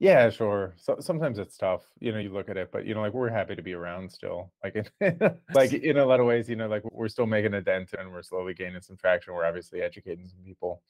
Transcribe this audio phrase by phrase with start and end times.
[0.00, 0.74] Yeah, sure.
[0.76, 1.84] So sometimes it's tough.
[1.98, 4.10] You know, you look at it, but you know, like we're happy to be around
[4.12, 4.52] still.
[4.62, 5.18] Like, in,
[5.54, 8.12] like in a lot of ways, you know, like we're still making a dent and
[8.12, 9.34] we're slowly gaining some traction.
[9.34, 10.82] We're obviously educating some people.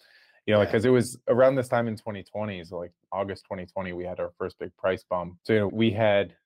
[0.47, 0.73] You know, like Yeah.
[0.73, 4.31] because it was around this time in 2020, so like August 2020, we had our
[4.39, 5.39] first big price bump.
[5.45, 6.37] So you know, we had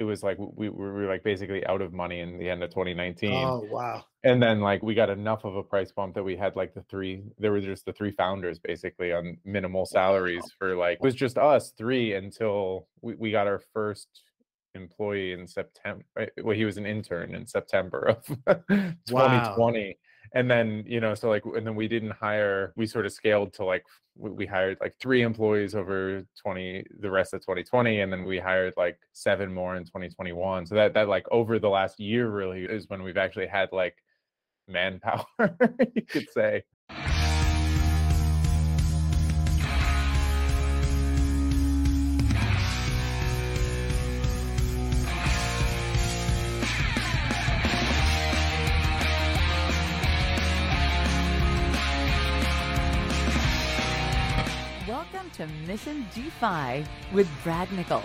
[0.00, 2.70] it was like we, we were like basically out of money in the end of
[2.70, 4.02] 2019 Oh wow.
[4.24, 6.82] and then like we got enough of a price bump that we had like the
[6.84, 11.14] three there were just the three founders basically on minimal salaries for like it was
[11.14, 14.08] just us three until we, we got our first
[14.74, 18.24] employee in september eh, well he was an intern in september of
[19.06, 19.98] 2020
[20.32, 23.52] and then you know so like and then we didn't hire we sort of scaled
[23.52, 23.84] to like
[24.16, 28.74] we hired like three employees over 20 the rest of 2020 and then we hired
[28.76, 32.88] like seven more in 2021 so that that like over the last year really is
[32.88, 33.96] when we've actually had like
[34.68, 35.24] manpower
[35.94, 36.62] you could say
[55.80, 58.02] Mission DeFi with Brad Nickel,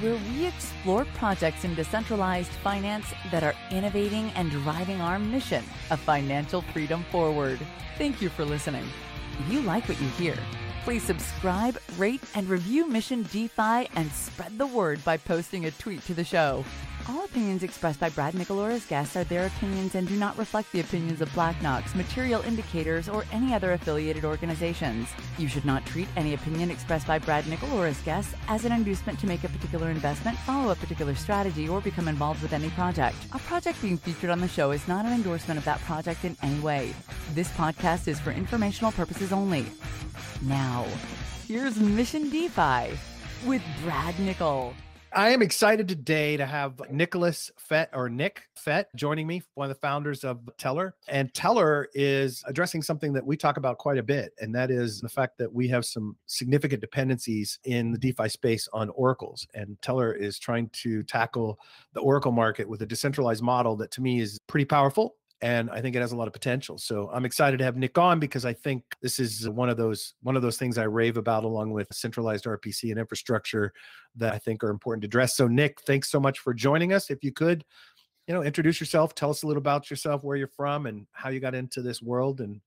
[0.00, 6.00] where we explore projects in decentralized finance that are innovating and driving our mission of
[6.00, 7.58] financial freedom forward.
[7.98, 8.84] Thank you for listening.
[9.38, 10.34] If you like what you hear,
[10.84, 16.02] please subscribe, rate, and review Mission DeFi and spread the word by posting a tweet
[16.06, 16.64] to the show.
[17.10, 20.38] All opinions expressed by Brad Nickel or his guests are their opinions and do not
[20.38, 25.08] reflect the opinions of Black Knox, Material Indicators, or any other affiliated organizations.
[25.36, 28.70] You should not treat any opinion expressed by Brad Nickel or his guests as an
[28.70, 32.70] inducement to make a particular investment, follow a particular strategy, or become involved with any
[32.70, 33.16] project.
[33.32, 36.36] A project being featured on the show is not an endorsement of that project in
[36.44, 36.94] any way.
[37.34, 39.66] This podcast is for informational purposes only.
[40.42, 40.86] Now,
[41.48, 42.96] here's Mission DeFi
[43.44, 44.74] with Brad Nickel.
[45.12, 49.74] I am excited today to have Nicholas Fett or Nick Fett joining me, one of
[49.74, 50.92] the founders of Tellor.
[51.08, 55.00] And Tellor is addressing something that we talk about quite a bit, and that is
[55.00, 59.48] the fact that we have some significant dependencies in the DeFi space on oracles.
[59.54, 61.58] And Tellor is trying to tackle
[61.92, 65.16] the oracle market with a decentralized model that to me is pretty powerful.
[65.42, 66.76] And I think it has a lot of potential.
[66.76, 70.14] So I'm excited to have Nick on because I think this is one of those
[70.22, 73.72] one of those things I rave about along with centralized RPC and infrastructure
[74.16, 75.36] that I think are important to address.
[75.36, 77.10] So, Nick, thanks so much for joining us.
[77.10, 77.64] If you could,
[78.26, 81.30] you know, introduce yourself, tell us a little about yourself, where you're from, and how
[81.30, 82.60] you got into this world, and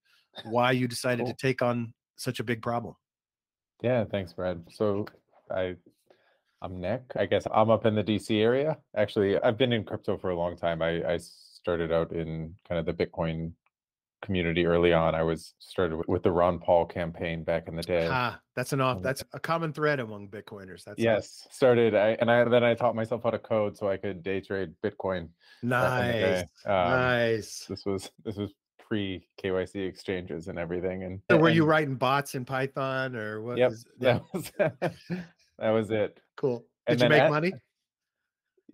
[0.46, 1.34] why you decided Cool.
[1.34, 2.96] to take on such a big problem.
[3.84, 5.06] yeah thanks brad so
[5.52, 5.76] i
[6.62, 10.18] i'm nick i guess i'm up in the dc area actually i've been in crypto
[10.18, 11.20] for a long time i i
[11.64, 13.54] started out in kind of the bitcoin
[14.22, 17.82] community early on i was started with, with the ron paul campaign back in the
[17.82, 19.02] day Ah, that's an off.
[19.02, 20.84] That's a common thread among Bitcoiners.
[20.84, 23.96] That's yes started I, and i then i taught myself how to code so i
[23.98, 25.30] could day trade bitcoin
[25.64, 26.46] back in the day.
[26.66, 27.66] nice, Um, nice.
[27.70, 32.36] this was this was pre kyc exchanges and everything and So, were you writing bots
[32.36, 33.58] in Python or what?
[33.58, 34.52] yep is- yeah, that was
[35.60, 36.66] that was it cool.
[36.88, 37.54] and Did you make at- money?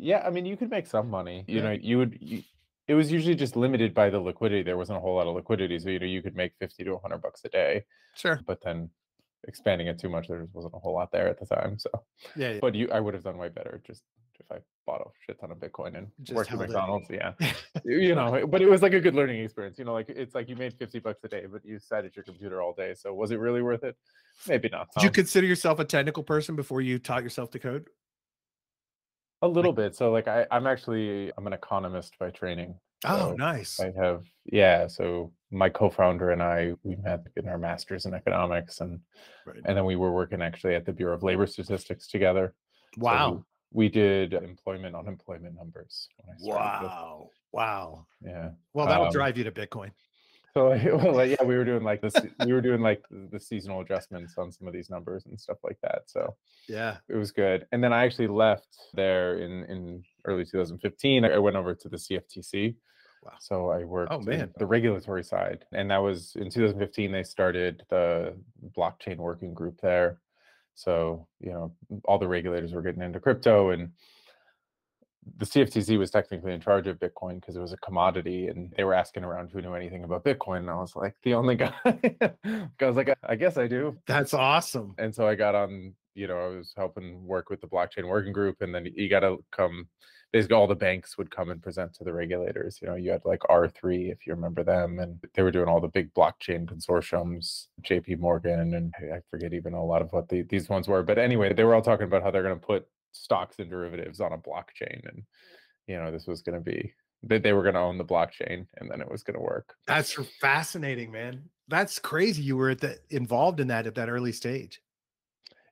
[0.01, 1.43] Yeah, I mean, you could make some money.
[1.45, 1.63] You Yeah.
[1.63, 2.17] know, you would.
[2.21, 2.41] You,
[2.89, 4.63] it was usually just limited by the liquidity.
[4.63, 6.97] There wasn't a whole lot of liquidity, so you know, you could make fifty to
[6.97, 7.85] hundred bucks a day.
[8.15, 8.39] Sure.
[8.45, 8.89] But then,
[9.47, 11.77] expanding it too much, there just wasn't a whole lot there at the time.
[11.77, 11.89] So,
[12.35, 12.53] Yeah.
[12.53, 12.59] yeah.
[12.59, 14.01] but you, I would have done way better just
[14.39, 16.67] if I bought a shit ton of Bitcoin and Just worked at held it.
[16.73, 17.07] McDonald's.
[17.11, 17.33] Yeah,
[17.85, 19.77] you know, but it was like a good learning experience.
[19.77, 22.15] You know, like it's like you made fifty bucks a day, but you sat at
[22.15, 22.93] your computer all day.
[22.95, 23.95] So was it really worth it?
[24.47, 24.87] Maybe not.
[24.95, 27.87] Did you consider yourself a technical person before you taught yourself to code?
[29.41, 29.95] A little bit.
[29.95, 32.75] So like I, I'm actually I'm an economist by training.
[33.05, 33.79] Oh, So nice.
[33.79, 34.87] I have, yeah.
[34.87, 38.99] So my co-founder and I, we met in our masters in economics, and
[39.45, 39.61] Right.
[39.65, 42.53] and then we were working actually at the Bureau of Labor Statistics together.
[42.95, 43.45] So Wow.
[43.71, 46.09] we, we did employment unemployment numbers.
[46.17, 47.29] When I started with- Wow.
[47.51, 48.05] Wow.
[48.21, 48.49] Yeah.
[48.73, 49.91] Well, that'll Um, drive you to Bitcoin.
[50.53, 52.13] So well, like, yeah, we were doing like this.
[52.45, 55.77] we were doing like the, seasonal adjustments on some of these numbers and stuff like
[55.83, 56.03] that.
[56.07, 56.35] So
[56.67, 56.97] Yeah.
[57.07, 57.67] it was good.
[57.71, 61.25] And then I actually left there in in early 2015.
[61.25, 62.75] I went over to the CFTC.
[63.23, 63.33] Wow.
[63.39, 64.51] So I worked oh, man.
[64.57, 67.11] the regulatory side, and that was in 2015.
[67.11, 68.33] They started the
[68.77, 70.19] blockchain working group there.
[70.75, 71.73] So you know,
[72.05, 73.91] all the regulators were getting into crypto, and
[75.37, 78.83] the CFTC was technically in charge of Bitcoin because it was a commodity, and they
[78.83, 80.59] were asking around who knew anything about Bitcoin.
[80.59, 81.73] And I was like, the only guy.
[81.85, 84.95] I was like, I guess I do That's awesome.
[84.97, 88.33] and so I got on, you know, I was helping work with the blockchain working
[88.33, 89.87] group, and then you got to come.
[90.31, 92.77] Basically, all the banks would come and present to the regulators.
[92.81, 95.81] You know, you had like R3, if you remember them, and they were doing all
[95.81, 100.43] the big blockchain consortiums, JP Morgan, and I forget even a lot of what the,
[100.43, 101.01] these ones were.
[101.01, 104.19] But anyway, they were all talking about how they're going to put stocks and derivatives
[104.19, 105.23] on a blockchain, and
[105.87, 108.65] you know, this was going to be that they were going to own the blockchain,
[108.77, 109.75] and then it was going to work.
[109.87, 111.43] That's fascinating, man.
[111.67, 112.41] That's crazy.
[112.41, 114.81] You were at the, involved in that at that early stage.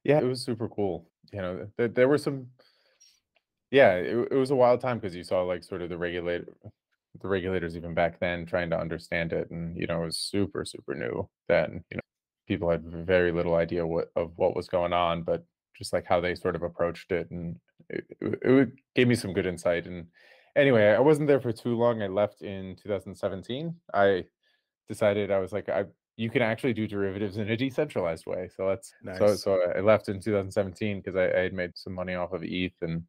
[0.03, 1.09] Yeah, it was super cool.
[1.31, 2.47] You know, there, there were some.
[3.71, 6.47] Yeah, it, it was a wild time because you saw like sort of the regulator,
[7.21, 10.65] the regulators even back then trying to understand it, and you know, it was super
[10.65, 11.83] super new then.
[11.91, 12.01] You know,
[12.47, 15.43] people had very little idea what of what was going on, but
[15.77, 17.57] just like how they sort of approached it, and
[17.89, 19.85] it, it, gave me some good insight.
[19.85, 20.07] And
[20.55, 22.01] anyway, I wasn't there for too long.
[22.01, 23.75] I left in 2017.
[23.93, 24.25] I
[24.87, 25.85] decided I was like I
[26.17, 28.49] you can actually do derivatives in a decentralized way.
[28.55, 29.19] So that's nice.
[29.19, 32.43] so so I left in 2017 because I, I, had made some money off of
[32.43, 33.03] ETH and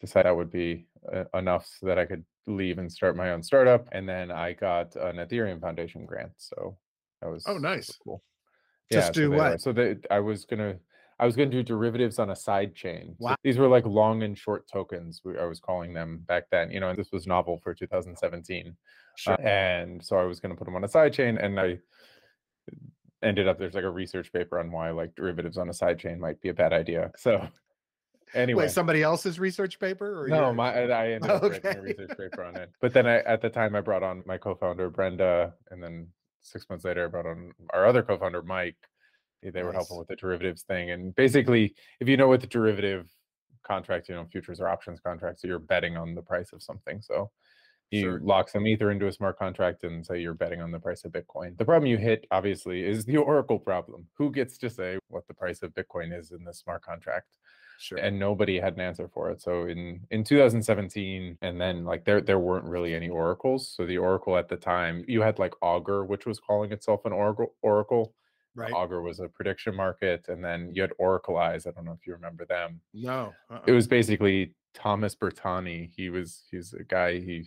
[0.00, 3.42] decided that would be uh, enough so that I could leave and start my own
[3.42, 3.86] startup.
[3.92, 6.32] And then I got an Ethereum Foundation grant.
[6.38, 6.78] So
[7.20, 8.22] that was oh nice, cool.
[8.90, 9.60] Just yeah, do so what?
[9.60, 10.76] so that I was gonna
[11.22, 13.14] I was gonna do derivatives on a side chain.
[13.20, 13.30] Wow.
[13.30, 15.22] So these were like long and short tokens.
[15.40, 16.72] I was calling them back then.
[16.72, 18.76] You know, and this was novel for 2017.
[19.14, 19.34] Sure.
[19.34, 21.78] Uh, and so I was gonna put them on a side chain, and I
[23.22, 26.40] ended up there's like a research paper on why like derivatives on a sidechain might
[26.40, 27.12] be a bad idea.
[27.16, 27.46] So
[28.34, 30.24] anyway, Wait, somebody else's research paper?
[30.24, 30.56] Or no, yours?
[30.56, 31.60] my I ended up okay.
[31.62, 32.68] writing a research paper on it.
[32.80, 36.08] But then I at the time I brought on my co-founder Brenda, and then
[36.40, 38.74] six months later I brought on our other co-founder Mike.
[39.42, 39.64] They nice.
[39.64, 43.10] were helping with the derivatives thing, and basically, if you know what the derivative
[43.66, 47.00] contract, you know futures or options contracts, you're betting on the price of something.
[47.00, 47.30] So
[47.92, 48.20] you sure.
[48.22, 51.12] lock some ether into a smart contract and say you're betting on the price of
[51.12, 55.26] bitcoin the problem you hit obviously is the oracle problem who gets to say what
[55.28, 57.36] the price of bitcoin is in the smart contract
[57.78, 57.98] Sure.
[57.98, 62.20] and nobody had an answer for it so in in 2017 and then like there
[62.20, 66.04] there weren't really any oracles so the oracle at the time you had like augur
[66.04, 68.14] which was calling itself an oracle oracle
[68.54, 71.66] right augur was a prediction market and then you had Oraclize.
[71.66, 73.60] i don't know if you remember them no uh-uh.
[73.66, 77.44] it was basically thomas bertani he was he's a guy he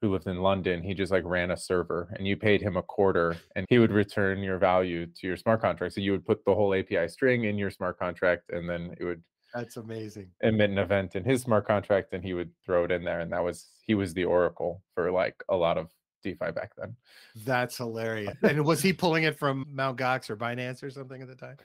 [0.00, 2.82] who lived in London, he just like ran a server and you paid him a
[2.82, 5.94] quarter and he would return your value to your smart contract.
[5.94, 9.04] So you would put the whole API string in your smart contract and then it
[9.04, 9.22] would
[9.52, 10.28] that's amazing.
[10.42, 13.18] Emit an event in his smart contract and he would throw it in there.
[13.18, 15.90] And that was he was the oracle for like a lot of
[16.22, 16.96] DeFi back then.
[17.44, 18.36] That's hilarious.
[18.42, 21.56] and was he pulling it from Mount Gox or Binance or something at the time?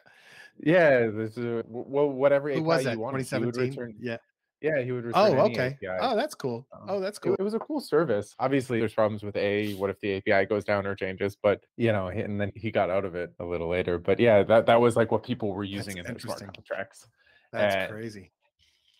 [0.60, 2.94] Yeah, this is well, whatever Who API was that?
[2.94, 3.18] you wanted.
[3.20, 3.70] 2017.
[3.72, 4.18] Return, yeah,
[4.62, 5.38] yeah, he would return.
[5.38, 5.78] Oh, okay.
[5.82, 5.98] API.
[6.00, 6.66] Oh, that's cool.
[6.74, 7.34] Um, oh, that's cool.
[7.34, 8.36] It, it, was a cool service.
[8.40, 9.74] Obviously, there's problems with A.
[9.76, 11.36] What if the API goes down or changes?
[11.42, 14.00] But you know, and then he got out of it a little later.
[14.00, 17.08] But yeah, that that was like what people were using that's in their smart contracts.
[17.52, 18.32] That's and crazy.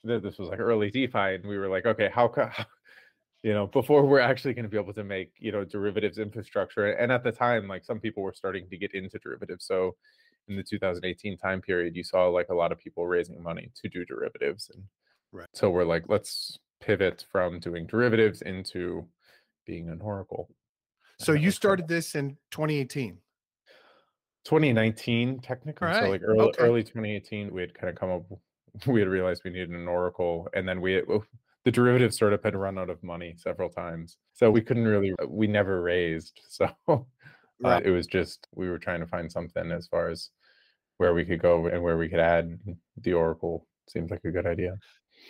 [0.04, 2.66] This was like early DeFi, and we were like, okay, how, how
[3.46, 6.94] you know, before we're actually going to be able to make you know derivatives infrastructure.
[6.94, 9.68] And at the time, like some people were starting to get into derivatives.
[9.68, 9.96] So
[10.48, 13.88] in the 2018 time period, you saw like a lot of people raising money to
[13.88, 14.84] do derivatives and
[15.32, 15.48] Right.
[15.54, 19.06] So we're like, let's pivot from doing derivatives into
[19.68, 20.50] being an oracle.
[21.20, 23.18] So you started this in 2018.
[24.46, 26.04] 2019 technically right.
[26.04, 26.62] so like early, okay.
[26.62, 28.22] early 2018 we had kind of come up
[28.86, 31.04] we had realized we needed an oracle and then we had,
[31.66, 35.48] the derivative startup had run out of money several times so we couldn't really we
[35.48, 36.98] never raised so uh,
[37.60, 37.86] right.
[37.86, 40.30] uh, it was just we were trying to find something as far as
[40.98, 42.58] where we could go and where we could add
[43.02, 44.78] the oracle seems like a good idea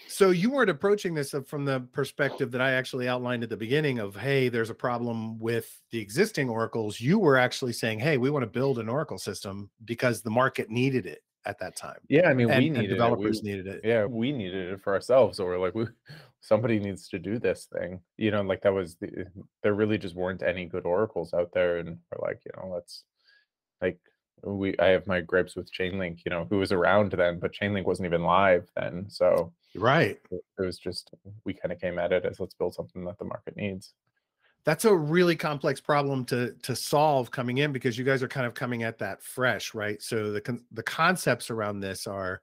[0.07, 3.55] so you weren't approaching this uh, from the perspective that I actually outlined at the
[3.55, 6.99] beginning of, hey, there's a problem with the existing oracles.
[6.99, 10.69] You were actually saying, hey, we want to build an oracle system because the market
[10.69, 11.99] needed it at that time.
[12.09, 13.43] Yeah, I mean, and, we needed developers it.
[13.43, 13.81] We, needed it.
[13.83, 15.39] Yeah, we needed it for ourselves.
[15.39, 15.85] Or like, we,
[16.41, 17.99] somebody needs to do this thing.
[18.17, 21.51] You know, like that was the, eh, there really just weren't any good oracles out
[21.53, 23.03] there, and we're like, you know, let's
[23.81, 23.99] like
[24.43, 27.85] we I have my gripes with Chainlink, you know, who was around then, but Chainlink
[27.85, 29.05] wasn't even live then.
[29.09, 30.17] So right.
[30.31, 31.11] It, it was just
[31.45, 33.93] we kind of came at it as let's build something that the market needs.
[34.65, 38.47] That's a really complex problem to to solve coming in because you guys are kind
[38.47, 40.01] of coming at that fresh, right?
[40.01, 42.41] So the the concepts around this are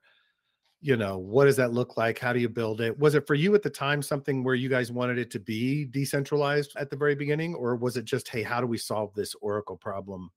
[0.79, 3.35] you know what does that look like how do you build it was it for
[3.35, 6.95] you at the time something where you guys wanted it to be decentralized at the
[6.97, 10.29] very beginning or was it just hey how do we solve this oracle problem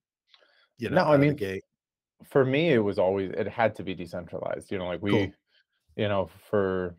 [0.78, 1.38] you know, no, I mean,
[2.24, 4.70] for me, it was always it had to be decentralized.
[4.70, 5.32] You know, like we, cool.
[5.96, 6.94] you know, for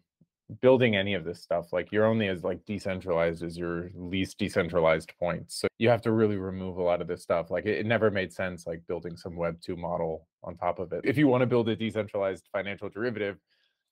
[0.62, 5.12] building any of this stuff like you're only as like decentralized as your least decentralized
[5.20, 7.86] points so you have to really remove a lot of this stuff like it, it
[7.86, 11.02] never made sense like building some web 2 model on top of it.
[11.04, 13.38] If you want to build a decentralized financial derivative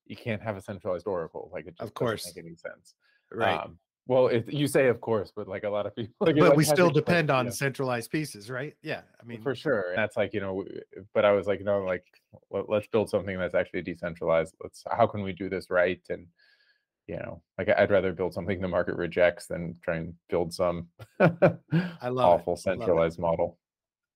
[0.05, 2.24] you can't have a centralized oracle like it just of course.
[2.24, 2.93] doesn't make any sense.
[3.33, 3.55] Right.
[3.55, 6.50] Um, well it, you say of course but like a lot of people like, but
[6.50, 7.51] like we still depend on yeah.
[7.51, 8.75] centralized pieces right?
[8.81, 10.63] Yeah i mean for sure and that's like you know
[11.13, 12.05] but i was like no like
[12.55, 16.27] let, let's build something that's actually decentralized let's how can we do this right and
[17.07, 20.88] you know like i'd rather build something the market rejects than try and build some
[21.19, 21.59] I love
[22.01, 22.41] it.
[22.41, 22.59] awful it.
[22.59, 23.57] centralized model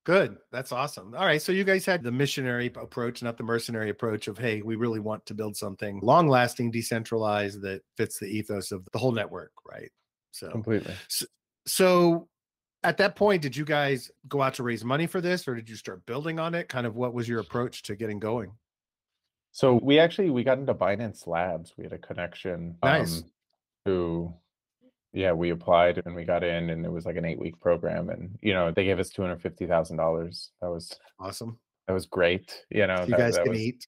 [0.05, 0.37] Good.
[0.51, 1.13] That's awesome.
[1.13, 1.41] All right.
[1.41, 5.01] So you guys had the missionary approach, not the mercenary approach of, hey, we really
[5.01, 9.51] want to build something long lasting, decentralized that fits the ethos of the whole network.
[9.69, 9.91] Right.
[10.31, 10.95] So, completely
[11.69, 12.27] so
[12.83, 15.69] at that point, did you guys go out to raise money for this or did
[15.69, 16.69] you start building on it?
[16.69, 18.51] Kind of what was your approach to getting going?
[19.51, 23.17] so we actually we got into binance labs we had a connection Nice.
[23.17, 23.31] um,
[23.83, 24.31] who
[25.11, 28.11] yeah we applied and we got in and it was like an eight week program
[28.11, 31.57] and you know they gave us $250000 that was Awesome.
[31.87, 33.87] that was great you know So you that- guys that can was- eat.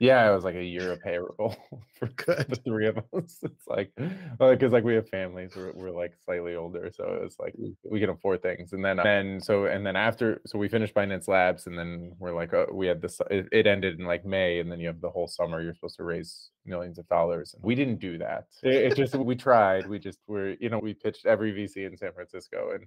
[0.00, 1.54] Yeah, it was like a year of payroll
[1.98, 2.46] for Good.
[2.48, 3.38] the three of us.
[3.42, 7.22] It's like, uh, because like we have families, we're, we're like slightly older, so it
[7.22, 8.72] was like we, we can afford things.
[8.72, 12.12] And then, uh, then so and then after, so we finished Binance Labs, and then
[12.18, 13.20] we're like, oh, we had this.
[13.30, 15.60] It, it ended in like May, and then you have the whole summer.
[15.60, 17.52] You're supposed to raise millions of dollars.
[17.52, 18.46] And we didn't do that.
[18.62, 19.86] It, it just we tried.
[19.86, 22.86] We just were, you know, we pitched every VC in San Francisco, and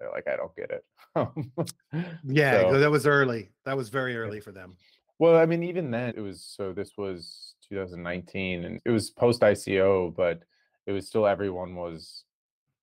[0.00, 0.84] they're like, I don't get it.
[2.24, 2.62] Yeah.
[2.62, 3.50] So- that was early.
[3.64, 4.76] That was very early for them.
[5.18, 9.40] Well, I mean, even then, it was so this was 2019 and it was post
[9.42, 10.42] ICO, but
[10.86, 12.24] it was still everyone was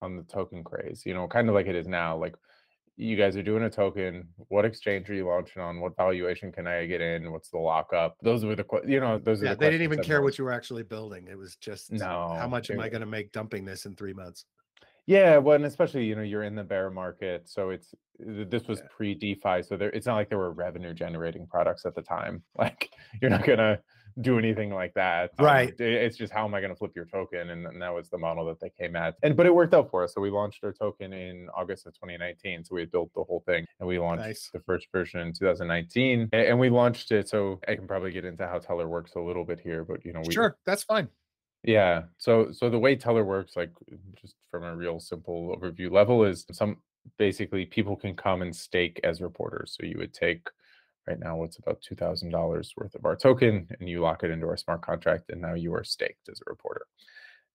[0.02, 2.18] on the token craze, you know, kind of like it is now.
[2.18, 2.36] Like,
[2.98, 4.28] you guys are doing a token.
[4.50, 5.82] What exchange are you launching on?
[5.82, 7.32] What valuation can I get in?
[7.32, 8.16] What's the lockup?
[8.22, 9.54] Those were the, que- you know, those are Yeah.
[9.54, 11.28] the They didn't even care what you were actually building.
[11.30, 12.36] It was just, no.
[12.40, 14.46] how much am I going to make dumping this in three months?
[15.08, 18.80] Yeah, well, and especially you know you're in the bear market, so it's this was
[18.80, 18.88] Yeah.
[18.96, 22.44] pre DeFi, so there it's not like there were revenue generating products at the time.
[22.58, 22.90] Like
[23.22, 23.80] you're not gonna
[24.22, 25.70] do anything like that, Um, Right.
[25.78, 28.18] it- it's just how am I gonna flip your token, and, and that was the
[28.18, 30.14] model that they came at, and but it worked out for us.
[30.14, 32.64] So we launched our token in August of 2019.
[32.64, 34.50] So we had built the whole thing, and we launched Nice.
[34.54, 37.28] the first version in 2019, a- and we launched it.
[37.28, 40.14] So I can probably get into how Tellor works a little bit here, but you
[40.14, 40.58] know we Sure.
[40.66, 41.10] That's fine.
[41.66, 42.04] Yeah.
[42.18, 43.72] So so the way Tellor works, like
[44.22, 46.78] just from a real simple overview level, is some
[47.18, 49.76] basically people can come and stake as reporters.
[49.78, 50.48] So you would take
[51.08, 54.30] right now what's about two thousand dollars worth of our token and you lock it
[54.30, 56.86] into our smart contract, and now you are staked as a reporter.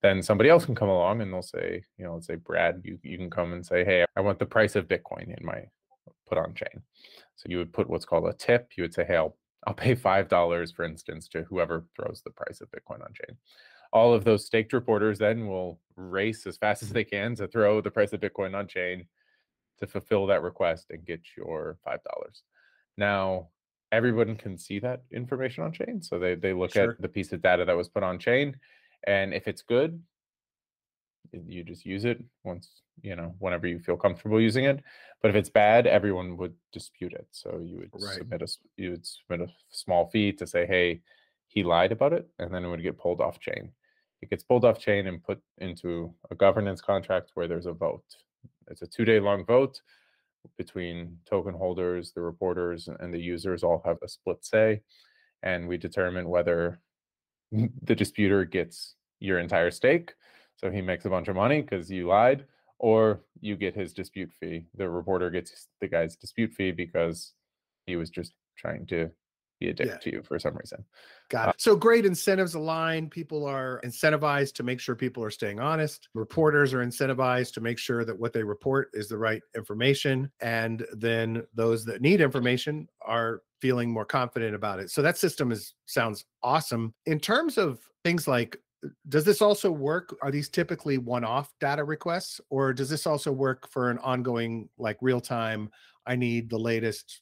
[0.03, 2.99] Then somebody else can come along and they'll say, you know, let's say Brad, you,
[3.03, 5.65] you can come and say, hey, I want the price of Bitcoin in my
[6.27, 6.83] put on chain.
[7.37, 8.71] So you would put what's called a tip.
[8.77, 9.37] You would say, hey, I'll
[9.67, 13.37] I'll pay five dollars, for instance, to whoever throws the price of Bitcoin on chain
[13.93, 16.95] all of those staked reporters then will race as fast as mm-hmm.
[16.95, 19.07] they can to throw the price of Bitcoin on chain
[19.79, 22.43] to fulfill that request and get your five dollars.
[22.97, 23.49] Now
[23.93, 26.03] everyone can see that information on chain.
[26.03, 26.93] So they, they look Sure.
[26.93, 28.57] at the piece of data that was put on chain.
[29.07, 30.01] And if it's good,
[31.33, 34.83] you just use it once, you know, whenever you feel comfortable using it.
[35.23, 37.27] But if it's bad, everyone would dispute it.
[37.31, 38.19] So you would Right.
[38.19, 41.03] submit a you would submit a small fee to say, hey,
[41.47, 43.73] he lied about it, and then it would get pulled off chain.
[44.23, 48.05] It gets pulled off chain and put into a governance contract where there's a vote.
[48.69, 49.81] It's a two day long vote
[50.57, 54.83] between token holders, the reporters, and the users all have a split say.
[55.43, 56.81] And we determine whether
[57.53, 60.13] the disputer gets your entire stake.
[60.57, 62.45] So he makes a bunch of money because you lied,
[62.79, 64.67] or you get his dispute fee.
[64.77, 67.33] The reporter gets the guy's dispute fee because
[67.87, 69.11] he was just trying to
[69.61, 69.99] be addicted Yeah.
[69.99, 70.85] to you for some reason.
[71.29, 71.61] Got uh it.
[71.61, 73.09] So great incentives align.
[73.09, 76.09] People are incentivized to make sure people are staying honest.
[76.15, 80.33] Reporters are incentivized to make sure that what they report is the right information.
[80.41, 84.91] And then those that need information are feeling more confident about it.
[84.91, 86.95] So that system is sounds awesome.
[87.05, 90.17] In terms of things like uh, does this also work?
[90.23, 94.97] Are these typically one-off data requests, or does this also work for an ongoing, like
[95.03, 95.71] real-time?
[96.07, 97.21] I need the latest,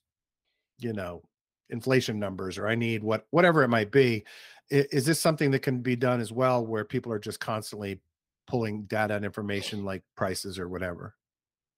[0.78, 1.22] you know,
[1.70, 4.24] inflation numbers or i need what whatever it might be
[4.72, 8.00] I- is this something that can be done as well where people are just constantly
[8.46, 11.14] pulling data and information like prices or whatever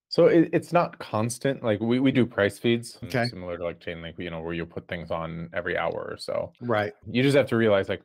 [0.08, 1.62] So it, it's not constant.
[1.62, 3.26] Like we, we do price feeds, Okay.
[3.28, 6.52] similar to like Chainlink, you know, where you put things on every hour or so.
[6.62, 8.02] right You just have to realize like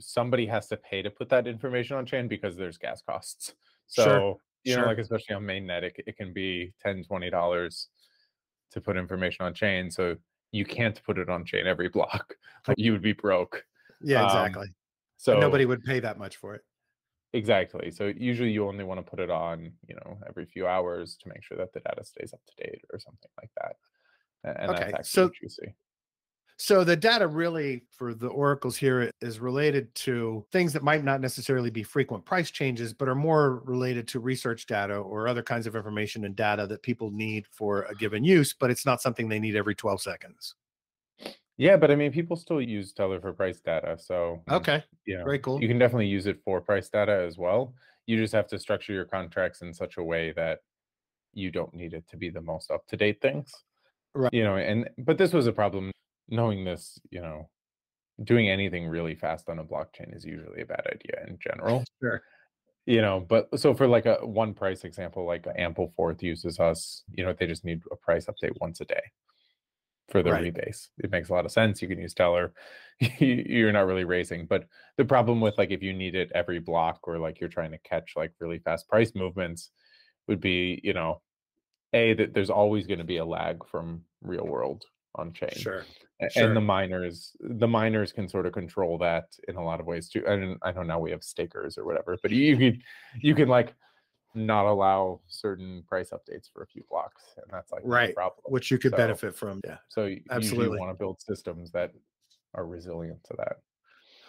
[0.00, 3.54] somebody has to pay to put that information on chain because there's gas costs.
[3.86, 7.88] So Sure, you know, like especially on mainnet, it, it can be 10 $20
[8.72, 9.90] to put information on chain.
[9.90, 10.16] So
[10.52, 12.34] you can't put it on chain every block.
[12.68, 13.64] Like you would be broke.
[14.00, 14.68] yeah Um, exactly
[15.16, 16.62] So But nobody would pay that much for it.
[17.32, 17.90] exactly.
[17.90, 21.28] So usually you only want to put it on, you know, every few hours to
[21.28, 23.76] make sure that the data stays up to date or something like that.
[24.44, 25.74] And Okay, that's so- juicy.
[26.58, 31.20] So the data really for the oracles here is related to things that might not
[31.20, 35.66] necessarily be frequent price changes, but are more related to research data or other kinds
[35.66, 39.28] of information and data that people need for a given use, but it's not something
[39.28, 40.54] they need every 12 seconds.
[41.58, 43.96] Yeah, but I mean, people still use Tellor for price data.
[43.98, 45.60] So mm, Okay, you know, very cool.
[45.60, 47.74] you can definitely use it for price data as well.
[48.06, 50.60] You just have to structure your contracts in such a way that
[51.32, 53.52] you don't need it to be the most up to date things.
[54.14, 54.32] Right.
[54.32, 55.90] You know, and but this was a problem.
[56.28, 57.48] Knowing this, you know,
[58.22, 61.84] doing anything really fast on a blockchain is usually a bad idea in general.
[62.02, 62.22] Sure.
[62.84, 67.24] You know, but so for like a one price example, like Ampleforth uses us, you
[67.24, 69.02] know, they just need a price update once a day
[70.08, 70.54] for the Right.
[70.54, 70.90] rebase.
[70.98, 71.82] It makes a lot of sense.
[71.82, 72.52] You can use Tellor.
[73.18, 74.46] You're not really raising.
[74.46, 77.72] But the problem with like if you need it every block or like you're trying
[77.72, 79.70] to catch like really fast price movements
[80.28, 81.22] would be, you know,
[81.92, 84.86] A, that there's always going to be a lag from real world
[85.16, 85.50] on chain.
[85.52, 85.84] Sure.
[86.20, 86.44] A- Sure.
[86.46, 90.08] And the miners, the miners can sort of control that in a lot of ways
[90.08, 90.24] too.
[90.26, 92.82] And I know now we have stakers or whatever, but you can
[93.20, 93.74] you can like
[94.34, 98.44] not allow certain price updates for a few blocks, and that's like Right, problem.
[98.46, 99.60] Which you could So- benefit from.
[99.64, 99.76] Yeah.
[99.88, 100.78] So you absolutely.
[100.78, 101.92] want to build systems that
[102.54, 103.58] are resilient to that.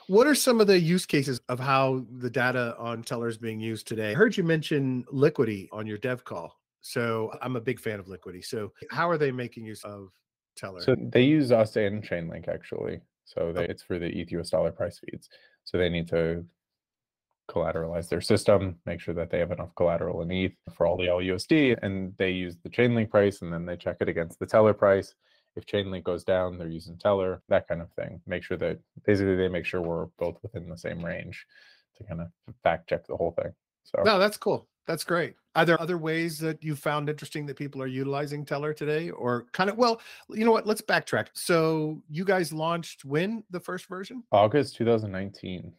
[0.07, 3.59] What are some of the use cases of how the data on Tellor is being
[3.59, 4.11] used today?
[4.11, 6.57] I heard you mention Liquity on your dev call.
[6.81, 8.41] So I'm a big fan of Liquity.
[8.41, 10.09] So how are they making use of
[10.57, 10.83] Tellor?
[10.83, 13.01] So they use us and Chainlink actually.
[13.25, 15.29] So they, it's for the ETH US dollar price feeds.
[15.63, 16.45] So they need to
[17.49, 21.07] collateralize their system, make sure that they have enough collateral in ETH for all the
[21.07, 24.77] LUSD, and they use the Chainlink price, and then they check it against the Tellor
[24.77, 25.13] price.
[25.55, 28.21] If Chainlink goes down, they're using Tellor, that kind of thing.
[28.27, 31.45] Make sure that basically they make sure we're both within the same range
[31.97, 32.27] to kind of
[32.63, 33.51] fact check the whole thing.
[33.83, 34.67] So no, that's cool.
[34.87, 35.35] That's great.
[35.55, 39.09] Are there other ways that you found interesting that people are utilizing Tellor today?
[39.09, 40.65] Or kind of, well, you know what?
[40.65, 41.27] Let's backtrack.
[41.33, 44.23] So you guys launched when the first version?
[44.31, 45.73] August 2019.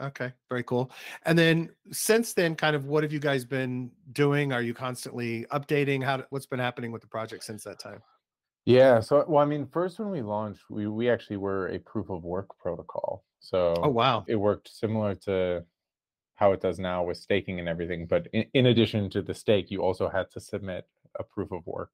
[0.00, 0.90] Okay, very cool.
[1.26, 4.52] And then since then, kind of what have you guys been doing?
[4.52, 6.02] Are you constantly updating?
[6.02, 8.00] How what's been happening with the project since that time?
[8.64, 9.00] Yeah.
[9.00, 12.24] So, well, I mean, first when we launched, we we actually were a proof of
[12.24, 13.24] work protocol.
[13.24, 14.24] Oh, so Oh wow.
[14.28, 15.64] it worked similar to
[16.40, 18.06] how it does now with staking and everything.
[18.06, 20.86] But in, in addition to the stake, you also had to submit
[21.18, 21.90] a proof of work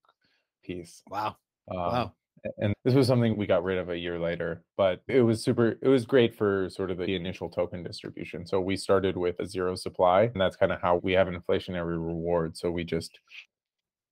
[0.64, 1.02] piece.
[1.10, 1.36] Wow.
[1.70, 2.12] Um, Wow.
[2.58, 5.78] And this was something we got rid of a year later, but it was super,
[5.82, 8.46] it was great for sort of the initial token distribution.
[8.46, 11.96] So we started with a zero supply, and that's kind of how we have inflationary
[11.96, 12.56] reward.
[12.56, 13.18] So we just,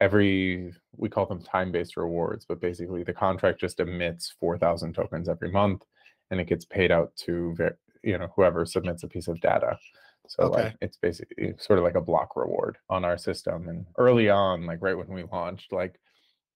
[0.01, 5.29] every, we call them time based rewards, but basically the contract just emits 4,000 tokens
[5.29, 5.83] every month
[6.31, 7.55] and it gets paid out to,
[8.03, 9.79] you know, whoever submits a piece of data.
[10.29, 10.49] So Okay.
[10.49, 13.69] like it's basically sort of like a block reward on our system.
[13.69, 16.01] And early on, like right when we launched, like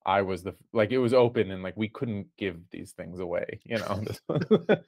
[0.07, 3.61] I was the like it was open and like we couldn't give these things away,
[3.65, 4.05] you know.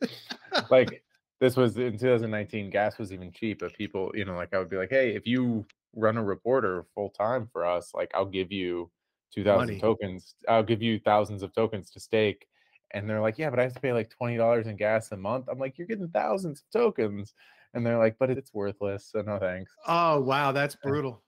[0.70, 1.04] Like
[1.40, 4.68] this was in 2019, gas was even cheap, but people, you know, like I would
[4.70, 8.52] be like, hey, if you run a reporter full time for us, like I'll give
[8.52, 8.90] you
[9.32, 10.34] 2,000 tokens.
[10.48, 12.46] I'll give you thousands of tokens to stake.
[12.92, 15.48] And they're like, yeah, but I have to pay like $20 in gas a month.
[15.48, 17.34] I'm like, you're getting thousands of tokens.
[17.74, 19.08] And they're like, but it's worthless.
[19.12, 19.72] So no thanks.
[19.86, 21.22] Oh wow, that's brutal.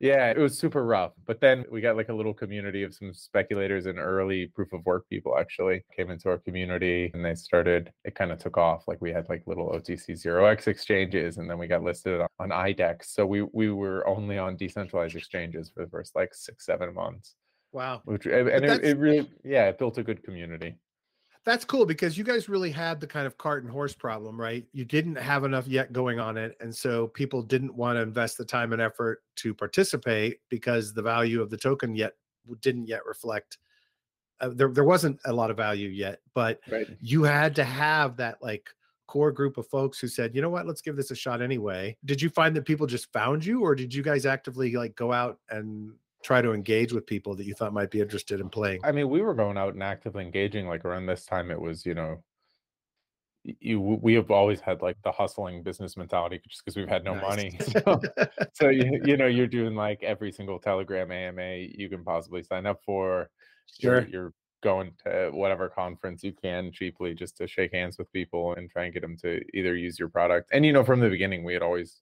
[0.00, 1.12] Yeah, it was super rough.
[1.24, 4.84] But then we got like a little community of some speculators and early proof of
[4.84, 8.86] work people actually came into our community and they started, it kind of took off.
[8.86, 12.48] Like we had like little OTC 0x exchanges and then we got listed on, on
[12.50, 13.04] IDEX.
[13.06, 17.36] So we, we were only on decentralized exchanges for the first like six, seven months,
[17.72, 18.02] Wow.
[18.04, 20.76] which, and it, it really, yeah, it built a good community.
[21.44, 24.66] That's cool because you guys really had the kind of cart and horse problem, right?
[24.72, 26.56] You didn't have enough yet going on it.
[26.60, 31.02] And so people didn't want to invest the time and effort to participate because the
[31.02, 32.14] value of the token yet
[32.60, 33.58] didn't yet reflect.
[34.40, 36.88] Uh, there, there wasn't a lot of value yet, but Right.
[37.00, 38.70] you had to have that like
[39.06, 41.96] core group of folks who said, you know what, let's give this a shot anyway.
[42.06, 45.12] Did you find that people just found you or did you guys actively like go
[45.12, 45.92] out and
[46.24, 48.80] try to engage with people that you thought might be interested in playing?
[48.82, 50.66] I mean, we were going out and actively engaging.
[50.66, 52.24] Like around this time, it was you know,
[53.44, 57.14] you we have always had like the hustling business mentality just because we've had no
[57.14, 57.22] Nice.
[57.22, 57.58] money.
[57.84, 58.00] So,
[58.54, 62.66] so you, you know, you're doing like every single Telegram AMA you can possibly sign
[62.66, 63.30] up for.
[63.78, 64.08] You're, Sure.
[64.08, 64.32] you're
[64.62, 68.84] going to whatever conference you can cheaply just to shake hands with people and try
[68.84, 70.50] and get them to either use your product.
[70.52, 72.00] And you know, from the beginning, we had always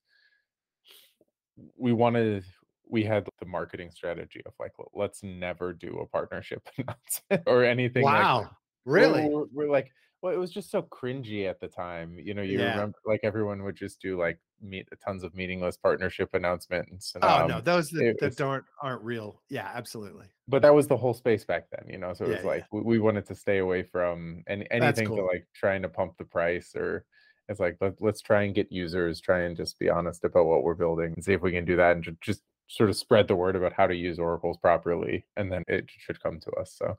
[1.76, 2.44] we wanted
[2.92, 8.04] we had the marketing strategy of like let's never do a partnership announcement or anything
[8.04, 8.40] wow.
[8.40, 8.50] we're-
[8.84, 9.28] Really?
[9.28, 9.90] we're, we're like
[10.22, 12.18] Well, it was just so cringy at the time.
[12.18, 12.72] You know, you Yeah.
[12.72, 17.14] remember like everyone would just do like meet tons of meaningless partnership announcements.
[17.14, 19.40] And, Oh no, um, those that, it that was- aren't aren't real.
[19.48, 20.26] Yeah, absolutely.
[20.48, 22.12] but that was the whole space back then, you know.
[22.12, 22.50] So it Yeah, was yeah.
[22.50, 26.12] like we, we wanted to stay away from any anything to like trying to pump
[26.18, 27.04] the price or
[27.48, 30.62] it's like let, let's try and get users, try and just be honest about what
[30.62, 33.28] we're building and see if we can do that and ju- just sort of spread
[33.28, 36.72] the word about how to use oracles properly, and then it should come to us.
[36.74, 36.98] So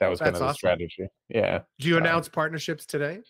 [0.00, 0.56] that was kind That's of the awesome.
[0.56, 1.08] strategy.
[1.28, 1.62] Yeah.
[1.78, 3.22] Do you Uh, announce partnerships today?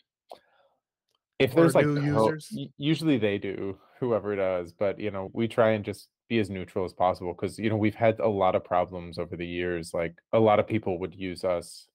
[1.38, 2.48] if or there's like users?
[2.78, 6.84] usually they do whoever does but you know we try and just be as neutral
[6.84, 10.14] as possible because you know we've had a lot of problems over the years like
[10.32, 11.88] a lot of people would use us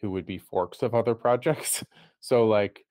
[0.00, 1.84] who would be forks of other projects
[2.20, 2.84] so like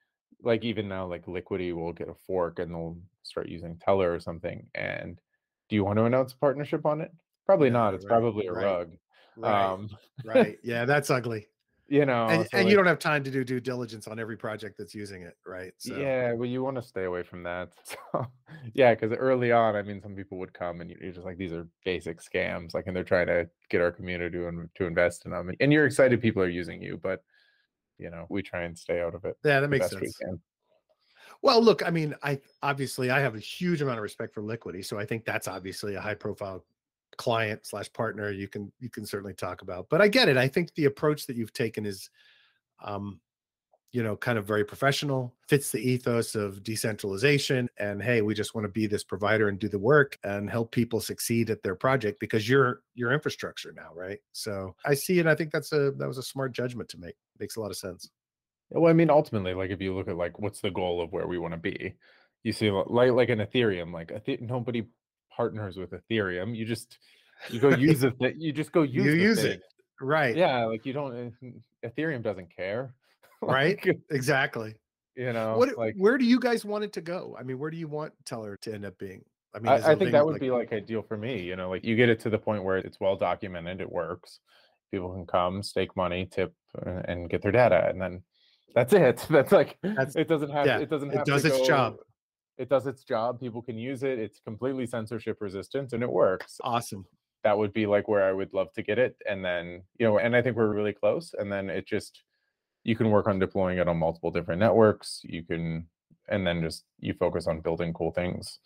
[0.43, 4.19] like even now like Liquity will get a fork and they'll start using Tellor or
[4.19, 5.19] something and
[5.69, 7.11] do you want to announce a partnership on it
[7.45, 8.91] probably No, not it's right, probably a right, rug
[9.37, 9.75] Right.
[9.75, 9.89] um
[10.23, 10.57] right.
[10.63, 11.47] Yeah, that's ugly.
[11.87, 14.37] you know and so, and you don't have time to do due diligence on every
[14.37, 15.73] project that's using it, right?
[15.77, 17.73] So Yeah, well, you want to stay away from that.
[18.11, 18.27] So,
[18.73, 21.37] yeah, because early on, I mean, some people would come and you- you're just like,
[21.37, 25.25] these are basic scams, like, and they're trying to get our community to, to invest
[25.25, 25.51] in them.
[25.59, 27.21] And you're excited people are using you, but
[27.97, 29.37] you know, we try and stay out of it.
[29.43, 30.17] yeah, that makes sense.
[31.41, 34.81] Well, look, I mean, I obviously I have a huge amount of respect for Liquity,
[34.81, 36.65] so I think that's obviously a high profile
[37.17, 39.87] client slash partner you can you can certainly talk about.
[39.89, 40.37] But I get it.
[40.37, 42.09] I think the approach that you've taken is
[42.83, 43.19] um
[43.91, 48.53] you know kind of very professional fits the ethos of decentralization and hey we just
[48.53, 51.75] want to be this provider and do the work and help people succeed at their
[51.75, 55.91] project because you're your infrastructure now right so i see it i think that's a
[55.91, 58.09] that was a smart judgment to make makes a lot of sense
[58.69, 61.27] Well, I mean, ultimately, like, if you look at like what's the goal of where
[61.27, 61.95] we want to be,
[62.43, 64.83] you see, like, like an Ethereum, like, Ethe- nobody
[65.35, 66.55] partners with Ethereum.
[66.55, 66.97] You just
[67.49, 68.13] you go use it.
[68.37, 69.15] You just go use it.
[69.17, 69.51] you use thing.
[69.51, 69.61] it
[70.01, 71.33] right Yeah, like you don't.
[71.43, 72.93] uh, Ethereum doesn't care,
[73.41, 73.79] Right?
[74.09, 74.75] Exactly
[75.15, 77.71] You know, what like where do you guys want it to go i mean where
[77.71, 79.23] do you want Tellor to end up being
[79.53, 81.41] i mean I, I think that would be like ideal for me.
[81.41, 84.39] You know, like you get it to the point where it's well documented, it works.
[84.91, 86.53] People can come, stake money, tip,
[86.85, 88.23] uh, and get their data, and then
[88.73, 89.25] that's it.
[89.29, 90.65] That's like That's- it doesn't have.
[90.65, 91.95] yeah, it doesn't it does its go- job.
[92.57, 93.39] It does its job.
[93.39, 94.17] People can use it.
[94.17, 96.57] It's completely censorship resistant, and it works.
[96.63, 97.05] awesome
[97.43, 100.17] That would be like where I would love to get it, and then you know,
[100.19, 101.33] and I think we're really close.
[101.37, 102.23] And then it just
[102.83, 105.19] you can work on deploying it on multiple different networks.
[105.23, 105.87] You can,
[106.29, 108.59] and then just you focus on building cool things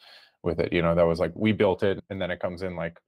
[0.43, 0.71] with it.
[0.71, 2.99] You know, that was like we built it, and then it comes in like,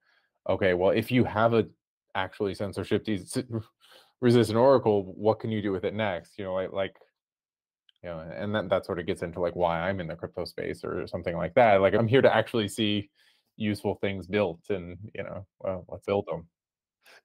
[0.50, 1.68] okay, well, if you have a
[2.16, 3.06] actually censorship
[4.22, 6.38] des- resistant Oracle, what can you do with it next?
[6.38, 6.96] You know, like like
[8.04, 10.46] you know, and then that sort of gets into like why I'm in the crypto
[10.46, 11.82] space or something like that.
[11.82, 13.10] Like I'm here to actually see
[13.58, 16.48] useful things built, and you know, well, let's build them.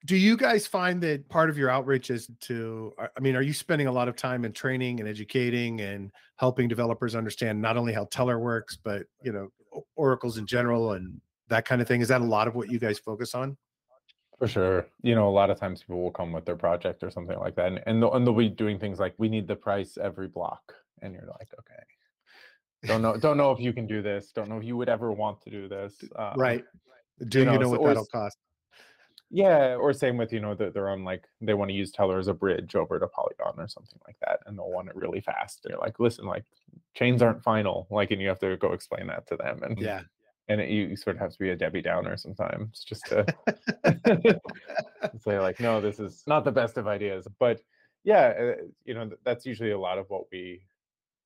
[0.07, 3.53] do you guys find that part of your outreach is to i mean are you
[3.53, 7.93] spending a lot of time in training and educating and helping developers understand not only
[7.93, 9.49] how Tellor works but you know
[9.97, 12.79] oracles in general and that kind of thing is that a lot of what you
[12.79, 13.57] guys focus on
[14.38, 14.87] For sure.
[15.03, 17.57] You know, a lot of times people will come with their project or something like
[17.57, 17.68] that.
[17.68, 20.75] And, and, they'll, and they'll be doing things like, we need the price every block.
[21.01, 21.83] And you're like, okay.
[22.87, 24.33] Don't know, don't know if you can do this.
[24.33, 25.94] Don't know if you would ever want to do this.
[26.16, 26.64] Um, right
[27.29, 28.37] do you know, know, so what or that'll cost
[29.31, 29.77] Yeah.
[29.77, 32.29] Or same with, you know, that they're on like, they want to use Tellor as
[32.29, 34.40] a bridge over to Polygon or something like that.
[34.44, 35.61] And they'll want it really fast.
[35.64, 36.44] They're like, listen, like
[36.94, 37.87] chains aren't final.
[37.90, 39.62] Like, and you have to go explain that to them.
[39.62, 40.03] And yeah
[40.49, 43.27] and it, you sort of have to be a Debbie Downer sometimes just to
[45.21, 47.27] say like, no, this is not the best of ideas.
[47.39, 47.61] But
[48.05, 50.63] yeah, uh, you know, that's usually a lot of what we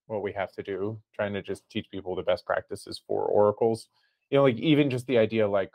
[0.07, 3.89] what we have to do, trying to just teach people the best practices for oracles.
[4.31, 5.71] You know, like even just the idea, like,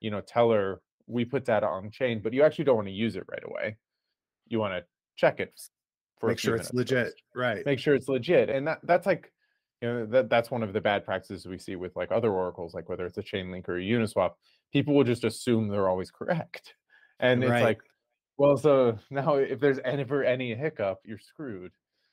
[0.00, 3.16] you know, Tellor, we put data on chain, but you actually don't want to use
[3.16, 3.76] it right away.
[4.48, 4.84] You want to
[5.16, 5.52] check it
[6.18, 9.32] for make sure it's legit first right make sure it's legit and that that's like
[9.82, 12.74] you know that that's one of the bad practices we see with like other oracles
[12.74, 14.32] like whether it's a Chainlink or a uniswap
[14.72, 16.74] people will just assume they're always correct.
[17.18, 17.52] And Right.
[17.56, 17.80] it's like
[18.36, 21.72] well so now if there's ever any hiccup you're screwed.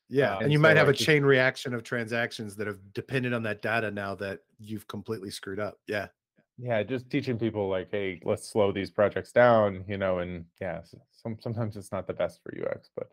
[0.10, 2.56] Yeah Uh, and and you might so, have a like, just- chain reaction of transactions
[2.56, 5.76] that have depended on that data now that you've completely screwed up.
[5.88, 6.08] Yeah.
[6.58, 10.82] Yeah just teaching people like hey let's slow these projects down you know and yeah
[11.12, 13.10] some, sometimes it's not the best for ux but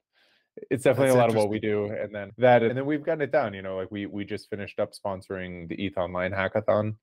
[0.71, 3.05] it's definitely That's a lot of what we do and then that and then we've
[3.05, 6.33] gotten it down you know like we we just finished up sponsoring the eth online
[6.33, 6.97] hackathon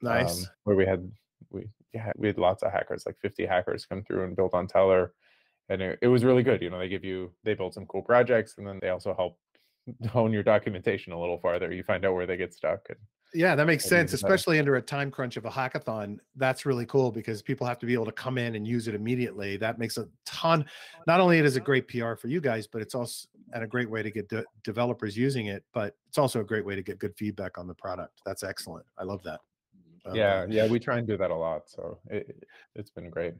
[0.00, 0.42] nice.
[0.42, 1.10] um, where we had
[1.50, 4.66] we yeah we had lots of hackers like 50 hackers come through and build on
[4.66, 5.10] Tellor
[5.68, 8.02] and it, it was really good you know they give you they build some cool
[8.02, 9.38] projects and then they also help
[10.10, 12.98] hone your documentation a little farther you find out where they get stuck and
[13.34, 14.34] Yeah, that makes What do you sense, think about it?
[14.34, 16.18] especially under a time crunch of a hackathon.
[16.36, 18.94] That's really cool because people have to be able to come in and use it
[18.94, 19.56] immediately.
[19.56, 20.66] That makes a ton.
[21.06, 23.66] Not only it is a great PR for you guys, but it's also and a
[23.66, 26.82] great way to get de- developers using it, but it's also a great way to
[26.82, 28.20] get good feedback on the product.
[28.24, 28.86] That's excellent.
[28.96, 29.40] I love that.
[30.06, 31.68] Um, Yeah, yeah, we try and do that a lot.
[31.68, 33.34] So it, it's been great.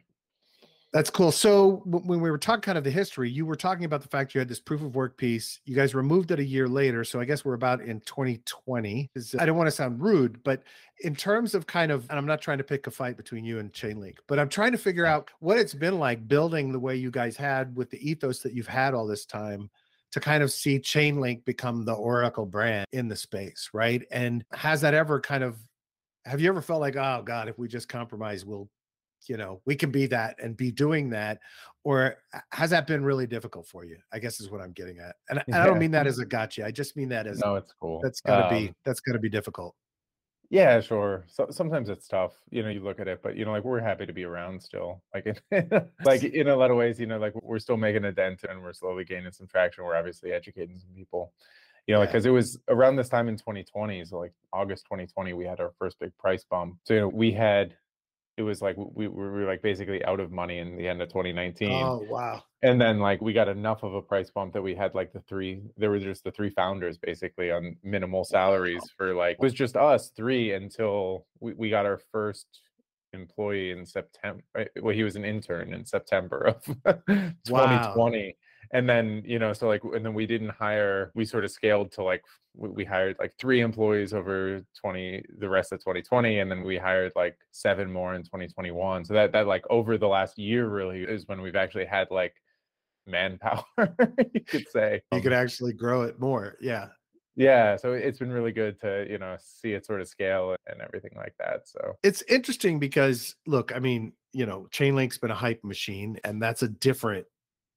[0.93, 1.33] That's cool.
[1.33, 4.35] So when we were talking kind of the history, you were talking about the fact
[4.35, 5.59] you had this proof of work piece.
[5.65, 7.03] You guys removed it a year later.
[7.03, 9.11] So I guess we're about in 2020.
[9.39, 10.63] I don't want to sound rude, but
[11.01, 13.59] in terms of kind of, and I'm not trying to pick a fight between you
[13.59, 16.95] and Chainlink, but I'm trying to figure out what it's been like building the way
[16.95, 19.71] you guys had with the ethos that you've had all this time
[20.11, 24.03] to kind of see Chainlink become the Oracle brand in the space, right?
[24.11, 25.57] And has that ever kind of
[26.27, 28.69] have you ever felt like, oh God, if we just compromise, we'll
[29.29, 31.39] you know we can be that and be doing that
[31.85, 32.17] or
[32.53, 35.39] has that been really difficult for you i guess is what i'm getting at and,
[35.39, 37.73] I- i don't mean that as a gotcha i just mean that as No, it's
[37.81, 38.01] cool.
[38.03, 39.75] that's gotta Um, be that's gotta be difficult
[40.51, 41.25] Yeah, sure.
[41.29, 42.35] So sometimes it's tough.
[42.51, 44.61] You know, you look at it, but you know, like we're happy to be around
[44.63, 45.03] still.
[45.15, 45.37] Like, in,
[46.05, 48.61] like in a lot of ways, you know, like we're still making a dent and
[48.63, 49.83] we're slowly gaining some traction.
[49.83, 51.33] We're obviously educating some people.
[51.87, 52.13] You know, like Yeah.
[52.13, 55.73] because it was around this time in 2020, so like August 2020, we had our
[55.79, 56.77] first big price bump.
[56.85, 57.75] So you know, we had
[58.37, 61.09] it was like we, we were like basically out of money in the end of
[61.09, 62.43] 2019 oh wow.
[62.63, 65.21] And then like we got enough of a price bump that we had like the
[65.21, 69.53] three there were just the three founders basically on minimal salaries for like it was
[69.53, 72.47] just us three until we, we got our first
[73.13, 76.65] employee in september eh, well he was an intern in september of
[77.45, 78.35] 2020
[78.73, 81.93] and then you know so like and then we didn't hire we sort of scaled
[81.93, 82.23] to like
[82.55, 87.11] we, hired like three employees over 20 the rest of 2020 and then we hired
[87.17, 91.27] like seven more in 2021 so that that like over the last year really is
[91.29, 92.35] when we've actually had like
[93.07, 93.65] manpower
[94.35, 95.01] you could say.
[95.13, 96.89] You could actually grow it more yeah.
[97.37, 100.81] Yeah so it's been really good to you know see it sort of scale and
[100.83, 101.95] everything like that so.
[102.03, 106.63] It's interesting because look i mean you know chainlink's been a hype machine and that's
[106.63, 107.27] a different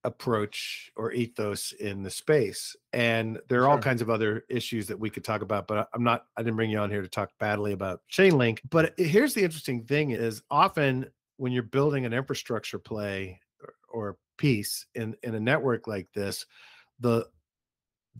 [0.06, 5.00] approach or ethos in the space and there are all kinds of other issues that
[5.00, 7.32] we could talk about but i'm not i didn't bring you on here to talk
[7.39, 11.06] badly about chainlink but here's the interesting thing is often
[11.38, 16.46] when you're building an infrastructure play or, or piece in in a network like this
[17.00, 17.26] the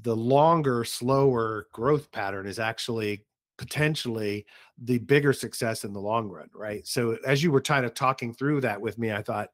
[0.02, 3.24] the longer slower growth pattern is actually
[3.58, 4.45] potentially
[4.80, 6.86] the bigger success in the long run right?
[6.86, 9.50] So as you were kind of talking through that with me i thought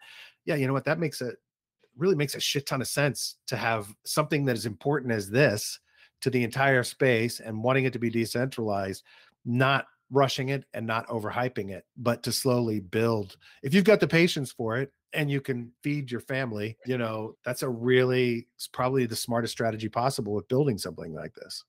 [0.46, 0.86] yeah you know what?
[0.86, 1.38] That makes it
[1.98, 5.80] really makes a shit ton of sense to have something that is important as this
[6.22, 9.04] to the entire space and wanting it to be decentralized
[9.46, 13.38] not rushing it and not overhyping it but to slowly build.
[13.64, 17.36] If you've got the patience for it and you can feed your family you know
[17.44, 21.64] that's a really it's probably the smartest strategy possible with building something like this.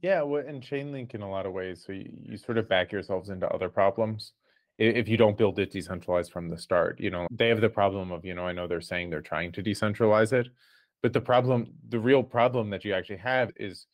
[0.00, 2.92] Yeah, well, and Chainlink in a lot of ways, so you, you sort of back
[2.92, 4.32] yourselves into other problems
[4.82, 6.98] if you don't build it decentralized from the start.
[7.00, 9.52] You know, they have the problem of, you know, I know they're saying they're trying
[9.52, 10.48] to decentralize it,
[11.02, 13.86] but the problem, the real problem that you actually have is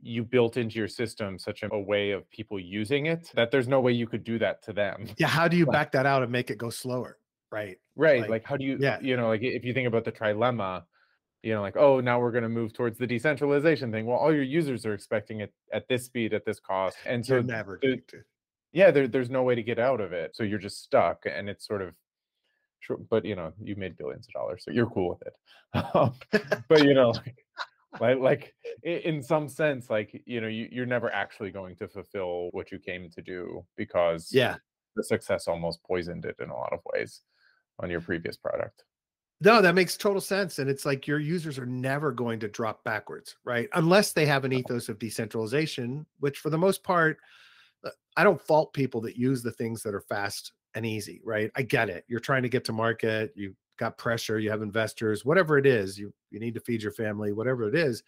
[0.00, 3.66] you built into your system such a, a way of people using it that there's
[3.68, 5.06] no way you could do that to them.
[5.18, 7.18] yeah how do you back that out and make it go slower
[7.50, 8.20] right Right.
[8.20, 8.98] Like, Like, how do you, yeah.
[9.02, 10.84] you know, like if you think about the trilemma,
[11.42, 14.06] you know, like, oh, now we're going to move towards the decentralization thing.
[14.06, 16.96] Well, all your users are expecting it at this speed, at this cost.
[17.04, 18.00] And so you're never the-
[18.78, 21.48] yeah there, there's no way to get out of it so you're just stuck and
[21.48, 21.94] it's sort of
[22.78, 25.34] sure but you know you made billions of dollars so you're cool with it
[25.94, 26.14] Um,
[26.68, 27.44] but you know like
[28.00, 32.48] like, like in some sense like you know you, you're never actually going to fulfill
[32.52, 34.54] what you came to do because yeah
[34.94, 37.22] the success almost poisoned it in a lot of ways
[37.80, 38.84] on your previous product
[39.40, 40.58] No, that makes total sense.
[40.58, 43.68] And it's like your users are never going to drop backwards, right?
[43.74, 47.18] Unless they have an ethos of decentralization, which for the most part,
[47.84, 51.50] Uh, I don't fault people that use the things that are fast and easy, right?
[51.56, 52.04] I get it.
[52.08, 55.98] You're trying to get to market, you got pressure, you have investors, whatever it is,
[55.98, 58.02] you you need to feed your family, whatever it is.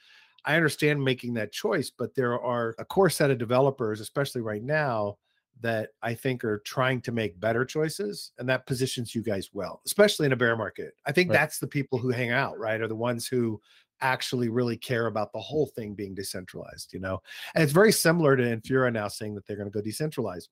[0.45, 4.63] I understand making that choice, but there are a core set of developers, especially right
[4.63, 5.19] now,
[5.61, 9.83] that I think are trying to make better choices, and that positions you guys well,
[9.87, 10.95] especially in a bear market.
[11.07, 11.33] I think Right.
[11.33, 12.81] that's the people who hang out, right?
[12.81, 13.61] Are the ones who
[14.03, 17.21] actually really care about the whole thing being decentralized, you know?
[17.55, 20.49] And it's very similar to Infura now saying that they're going to go decentralized.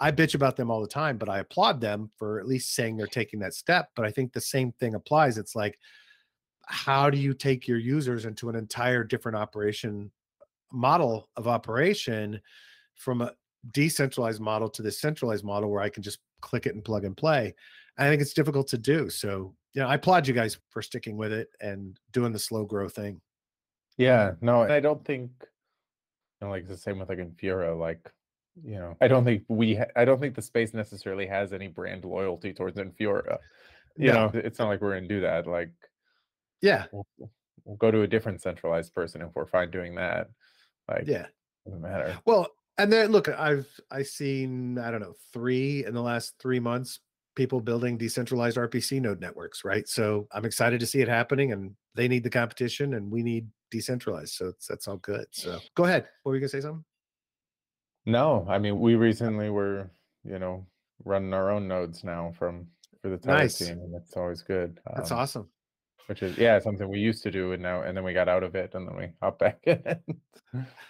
[0.00, 2.96] I bitch about them all the time, but I applaud them for at least saying
[2.96, 3.90] they're taking that step.
[3.94, 5.38] But I think the same thing applies.
[5.38, 5.78] It's like,
[6.66, 10.10] how do you take your users into an entire different operation
[10.72, 12.40] model of operation
[12.96, 13.32] from a
[13.72, 17.16] decentralized model to this centralized model where I can just click it and plug and
[17.16, 17.54] play?
[17.98, 19.10] I think it's difficult to do.
[19.10, 22.88] So, know, I applaud you guys for sticking with it and doing the slow grow
[22.88, 23.20] thing.
[23.96, 27.78] yeah um, no and i don't think you know, like the same with like infura
[27.78, 28.10] like
[28.64, 31.68] you know i don't think we ha- i don't think the space necessarily has any
[31.68, 33.38] brand loyalty towards infura
[33.96, 34.26] you No.
[34.28, 35.70] know it's not like we're gonna do that like
[36.60, 36.84] Yeah.
[36.92, 37.06] we'll,
[37.64, 40.28] we'll go to a different centralized person if we're fine doing that.
[40.88, 41.26] Like, Yeah.
[41.64, 42.18] doesn't matter.
[42.24, 46.58] Well, and then look, I've I seen I don't know three in the last three
[46.60, 47.00] months
[47.34, 49.88] people building decentralized RPC node networks, right?
[49.88, 53.48] So I'm excited to see it happening, and they need the competition, and we need
[53.70, 54.34] decentralized.
[54.34, 55.26] So it's, that's all good.
[55.30, 56.06] So go ahead.
[56.22, 56.60] What were you gonna say?
[56.60, 56.84] Something?
[58.04, 59.90] No, I mean, we recently were,
[60.24, 60.66] you know,
[61.04, 62.66] running our own nodes now from
[63.00, 63.58] for the Tellor Nice.
[63.58, 64.80] team, and it's always good.
[64.94, 65.48] That's um, awesome.
[66.06, 68.42] Which is yeah, something we used to do, and now and then we got out
[68.42, 69.82] of it, and then we hopped back in.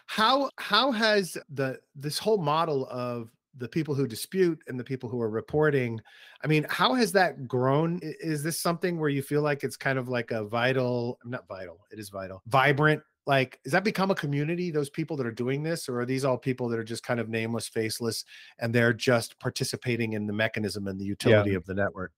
[0.06, 5.08] How how has the this whole model of the people who dispute and the people
[5.08, 6.00] who are reporting
[6.42, 8.00] i mean how has that grown?
[8.02, 11.78] Is this something where you feel like it's kind of like a vital not vital
[11.90, 15.62] it is vital vibrant like has that become a community those people that are doing
[15.62, 18.24] this or are these all people that are just kind of nameless faceless
[18.58, 22.12] and they're just participating in the mechanism and the utility of the network?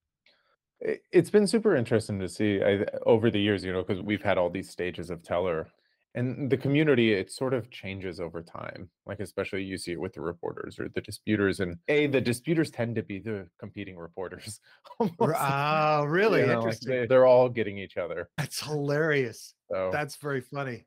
[0.80, 4.22] It- it's been super interesting to see I, over the years, you know, because we've
[4.22, 5.66] had all these stages of Tellor,
[6.14, 8.88] and the community it sort of changes over time.
[9.06, 12.70] Like especially you see it with the reporters or the disputers, and a the disputers
[12.70, 14.60] tend to be the competing reporters.
[14.98, 18.28] almost, oh really you know, like, interesting they, they're all getting each other.
[18.38, 20.86] that's hilarious So, that's very funny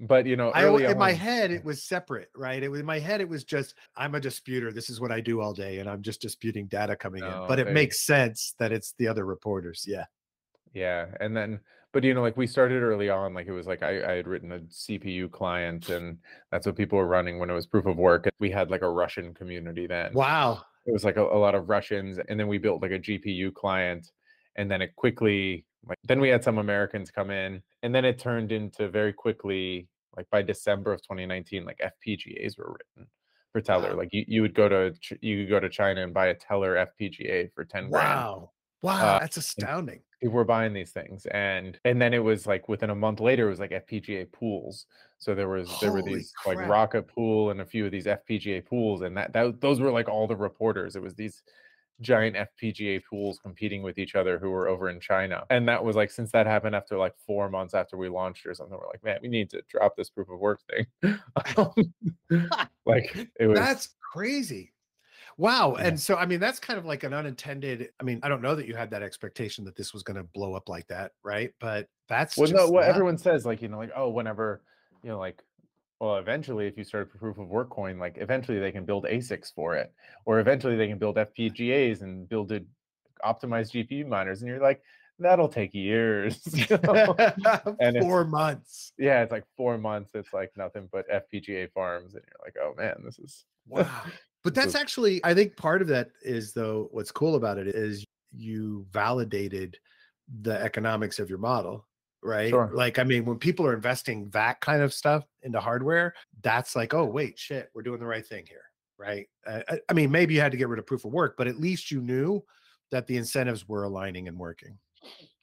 [0.00, 2.62] but you know, I in my head it was separate, right?
[2.62, 4.72] It was in my head it was just I'm a disputer.
[4.72, 7.30] This is what I do all day, and I'm just disputing data coming in.
[7.48, 9.84] But it they- makes sense that it's the other reporters.
[9.86, 10.06] Yeah.
[10.74, 11.60] Yeah, and then
[11.92, 14.26] but you know, like we started early on, like it was like I, I had
[14.26, 16.18] written a CPU client, and
[16.50, 18.28] that's what people were running when it was proof of work.
[18.38, 20.12] We had like a Russian community then.
[20.14, 20.62] Wow.
[20.86, 23.52] It was like a, a lot of Russians, and then we built like a GPU
[23.54, 24.10] client,
[24.56, 28.18] and then it quickly like then we had some Americans come in, and then it
[28.18, 33.10] turned into very quickly like by December of 2019, like FPGAs were written
[33.52, 33.90] for Tellor.
[33.90, 33.98] Wow.
[33.98, 36.86] Like you, you would go to you could go to China and buy a Tellor
[37.00, 38.50] FPGA for 10 grand Wow.
[38.82, 39.16] Wow.
[39.16, 40.00] Uh, that's astounding.
[40.22, 43.48] People were buying these things and and then it was like within a month later
[43.48, 44.86] it was like fpga pools
[45.18, 46.56] so there was there were these crap.
[46.56, 49.90] like rocket pool and a few of these fpga pools and that, that those were
[49.90, 51.42] like all the reporters it was these
[52.00, 55.96] giant fpga pools competing with each other who were over in china and that was
[55.96, 59.02] like since that happened after like four months after we launched or something we're like
[59.02, 60.86] man we need to drop this proof of work thing
[61.56, 61.72] Um,
[62.86, 64.72] like it was That's crazy.
[65.38, 65.76] Wow.
[65.78, 65.86] Yeah.
[65.88, 68.54] And so I mean that's kind of like an unintended I mean, I don't know
[68.54, 71.50] that you had that expectation that this was going to blow up like that, right?
[71.60, 72.90] But that's well no what nuts.
[72.90, 74.62] everyone says like you know like oh whenever
[75.02, 75.42] you know like
[76.00, 79.04] well eventually if you start a proof of work coin like eventually they can build
[79.04, 79.92] asics for it
[80.26, 82.66] or eventually they can build fpgas and build it
[83.24, 84.82] optimized gpu miners and you're like
[85.18, 86.40] that'll take years?
[87.80, 88.92] And four months.
[88.98, 92.74] yeah it's like four months it's like nothing but fpga farms and you're like oh
[92.76, 93.86] man this is Wow.
[94.44, 98.04] But that's actually, I think part of that is though, what's cool about it is
[98.36, 99.78] you validated
[100.40, 101.86] the economics of your model,
[102.22, 102.50] right?
[102.50, 102.70] Sure.
[102.72, 106.92] Like, I mean, when people are investing that kind of stuff into hardware, that's like,
[106.94, 108.64] oh, wait, shit, we're doing the right thing here,
[108.98, 109.28] right?
[109.46, 111.46] Uh, I, I mean, maybe you had to get rid of proof of work, but
[111.46, 112.42] at least you knew
[112.90, 114.78] that the incentives were aligning and working.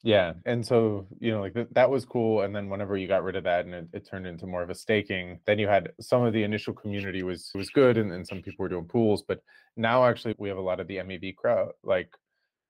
[0.02, 2.42] Yeah, and so you know, like th- that was cool.
[2.42, 4.70] And then whenever you got rid of that and it, it turned into more of
[4.70, 8.26] a staking, then you had some of the initial community was was good, and, and
[8.26, 9.24] some people were doing pools.
[9.28, 9.42] But
[9.76, 11.72] now actually, we have a lot of the MEV crowd.
[11.84, 12.10] Like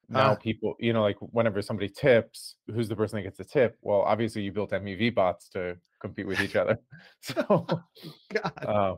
[0.09, 0.35] now, Ah.
[0.35, 3.77] people, you know, like whenever somebody tips, who's the person that gets the tip?
[3.81, 6.77] Well, obviously, you built MEV bots to compete with each other.
[7.21, 7.67] So,
[8.33, 8.95] God, uh,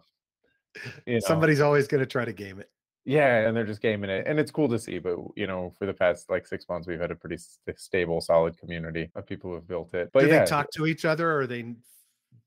[1.06, 2.70] you know, somebody's always going to try to game it.
[3.06, 5.00] Yeah, and they're just gaming it, and it's cool to see.
[5.00, 8.22] But you know, for the past like six months, we've had a pretty s- stable,
[8.22, 10.12] solid community of people who have built it.
[10.14, 11.76] But Do yeah, they talk to each other or are they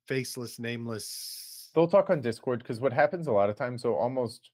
[0.06, 1.70] faceless, nameless?
[1.74, 4.50] they'll talk on Discord because what happens a lot of times, so almost,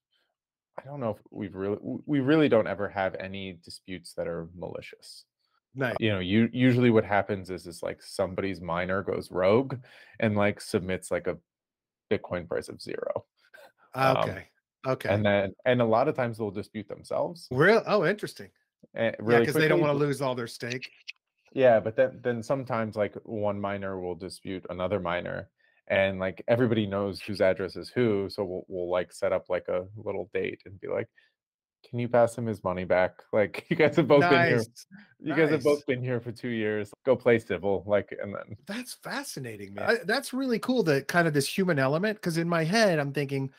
[0.78, 4.48] I don't know if we've really, we really don't ever have any disputes that are
[4.56, 5.26] malicious.
[5.74, 5.96] Nice.
[6.00, 9.76] You know, you usually what happens is is like somebody's miner goes rogue
[10.18, 11.36] and like submits like a
[12.10, 13.26] Bitcoin price of zero,
[13.94, 14.16] um,
[14.86, 15.08] Okay.
[15.08, 17.48] And then and a lot of times they'll dispute themselves.
[17.50, 18.48] Real oh, interesting.
[18.94, 20.90] And Yeah, really because they don't want to lose all their stake.
[21.52, 25.48] Yeah, but then then sometimes like one miner will dispute another miner,
[25.88, 29.66] and like everybody knows whose address is who, so we'll we'll like set up like
[29.68, 31.08] a little date and be like,
[31.88, 33.14] "Can you pass him his money back?
[33.32, 34.86] Like you guys have both been here, Nice.
[35.18, 36.92] you guys have both been here for two years.
[37.04, 39.90] Go play civil, like, and then That's fascinating, man.
[39.90, 40.84] I, that's really cool.
[40.84, 42.16] That kind of this human element.
[42.16, 43.56] Because in my head, I'm thinking, "Eh,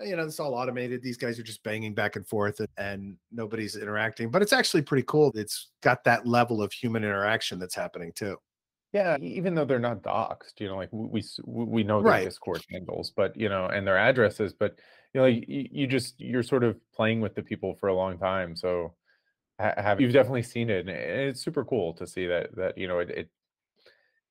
[0.00, 1.02] Uh, you know, it's all automated.
[1.02, 4.30] These guys are just banging back and forth, and, and nobody's interacting.
[4.30, 5.32] But it's actually pretty cool.
[5.34, 8.36] It's got that level of human interaction that's happening too.
[8.92, 12.24] yeah, even though they're not doxed, you know, like we we, we know their Right.
[12.24, 14.78] Discord handles, but you know, and their addresses, but
[15.14, 17.94] you know, like, you, you just you're sort of playing with the people for a
[17.94, 18.94] long time, so
[19.58, 22.98] have you've definitely seen it, and it's super cool to see that that you know
[22.98, 23.30] it, it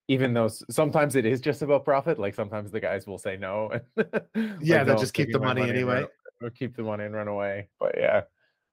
[0.10, 3.70] even though sometimes it is just about profit, like sometimes the guys will say no.
[3.96, 6.04] yeah, like, they'll just keep the money, money anyway.
[6.42, 7.70] Or keep the money and run away.
[7.80, 8.22] But yeah,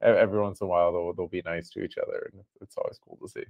[0.01, 2.97] every once in a while they'll they'll be nice to each other, and it's always
[2.97, 3.43] cool to see.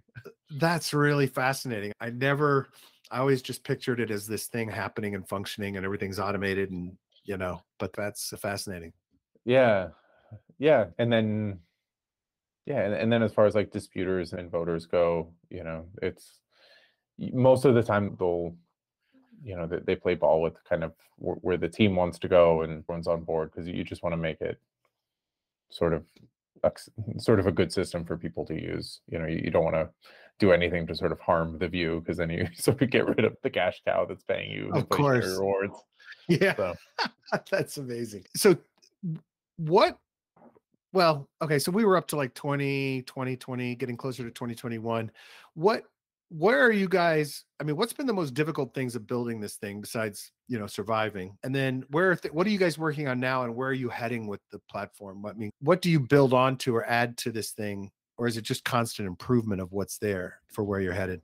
[0.51, 1.93] That's really fascinating.
[2.01, 2.67] I never,
[3.09, 6.97] I always just pictured it as this thing happening and functioning, and everything's automated, and
[7.23, 7.61] you know.
[7.79, 8.91] But that's fascinating.
[9.45, 9.89] Yeah,
[10.59, 11.59] yeah, and then
[12.65, 16.41] yeah, and, and then as far as like disputers and voters go, you know, it's
[17.17, 18.55] most of the time they'll
[19.43, 22.27] you know they, they play ball with kind of where, where the team wants to
[22.27, 24.59] go and everyone's on board because you just want to make it
[25.69, 26.03] sort of
[26.63, 26.71] a,
[27.17, 29.01] sort of a good system for people to use.
[29.09, 29.89] You know you, you don't want to
[30.39, 33.25] do anything to sort of harm the view because then you sort of get rid
[33.25, 35.25] of the cash cow that's paying you of course.
[35.25, 35.77] rewards.
[36.27, 36.55] Yeah.
[36.55, 36.75] So.
[37.51, 38.25] that's amazing.
[38.35, 38.57] So
[39.57, 39.97] what
[40.93, 45.11] well okay so we were up to like 20 2020 getting closer to 2021
[45.55, 45.83] what
[46.29, 49.55] where are you guys i mean what's been the most difficult things of building this
[49.55, 51.37] thing besides you know surviving?
[51.43, 53.89] And then where th- what are you guys working on now and where are you
[53.89, 55.25] heading with the platform?
[55.25, 57.91] I mean what do you build onto or add to this thing?
[58.17, 61.21] Or is it just constant improvement of what's there for where you're headed?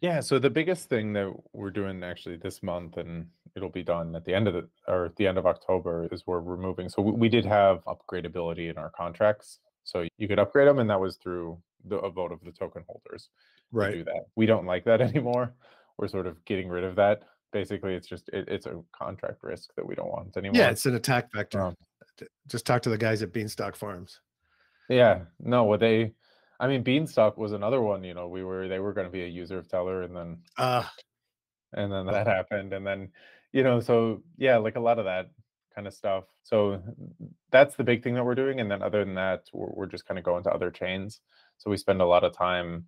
[0.00, 4.14] Yeah so the biggest thing that we're doing actually this month and it'll be done
[4.14, 7.02] at the end of the or at the end of october is we're removing so
[7.02, 9.58] we, we did have upgradability in our contracts.
[9.84, 12.84] So you could upgrade them and that was through the a vote of the token
[12.86, 13.28] holders
[13.72, 13.94] right.
[13.94, 14.26] do that.
[14.36, 15.54] We don't like that anymore.
[15.98, 17.22] We're sort of getting rid of that.
[17.52, 20.60] Basically, it's just it, it's a contract risk that we don't want anymore.
[20.60, 21.60] Yeah, it's an attack vector.
[21.60, 21.74] Um,
[22.48, 24.20] just talk to the guys at Beanstalk Farms.
[24.88, 26.12] Yeah, no, what they,
[26.58, 28.04] I mean, Beanstalk was another one.
[28.04, 30.38] You know, we were they were going to be a user of Tellor, and then
[30.58, 30.84] uh
[31.72, 33.10] and then that happened, and then
[33.52, 35.30] you know, so yeah, like a lot of that
[35.74, 36.24] kind of stuff.
[36.42, 36.82] So
[37.50, 40.06] that's the big thing that we're doing, and then other than that, we're, we're just
[40.06, 41.20] kind of going to other chains.
[41.60, 42.86] So we spend a lot of time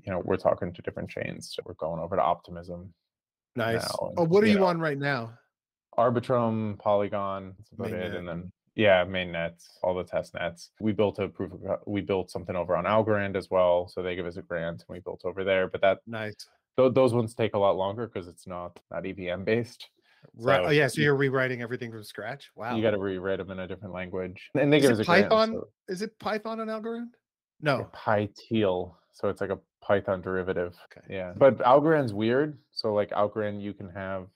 [0.00, 1.52] you know, we're talking to different chains.
[1.54, 2.92] So we're going over to Optimism.
[3.54, 3.86] Nice.
[4.00, 5.32] oh, what are you, know, on right now?
[5.98, 8.14] Arbitrum, Polygon, that's about Mainnet.
[8.14, 8.14] it.
[8.14, 10.70] And then yeah, mainnets, all the test nets.
[10.80, 13.88] We built a proof of we built something over on Algorand as well.
[13.88, 15.68] So they give us a grant and we built over there.
[15.68, 16.34] But that nice.
[16.78, 19.90] Th- those ones take a lot longer because it's not not EVM based.
[20.34, 20.60] Right.
[20.60, 20.86] Oh, so, oh yeah.
[20.86, 22.50] So you're rewriting everything from scratch.
[22.56, 22.74] Wow.
[22.74, 24.48] You got to rewrite them in a different language.
[24.54, 25.50] And they is give us a Python.
[25.50, 25.92] Grant, so.
[25.92, 27.10] Is it Python on Algorand?
[27.62, 27.88] No.
[27.94, 28.94] PyTeal.
[29.12, 30.74] So it's like a Python derivative.
[30.90, 31.06] Okay.
[31.14, 31.32] Yeah.
[31.36, 32.58] But Algorand's weird.
[32.72, 34.26] So like Algorand, you can have,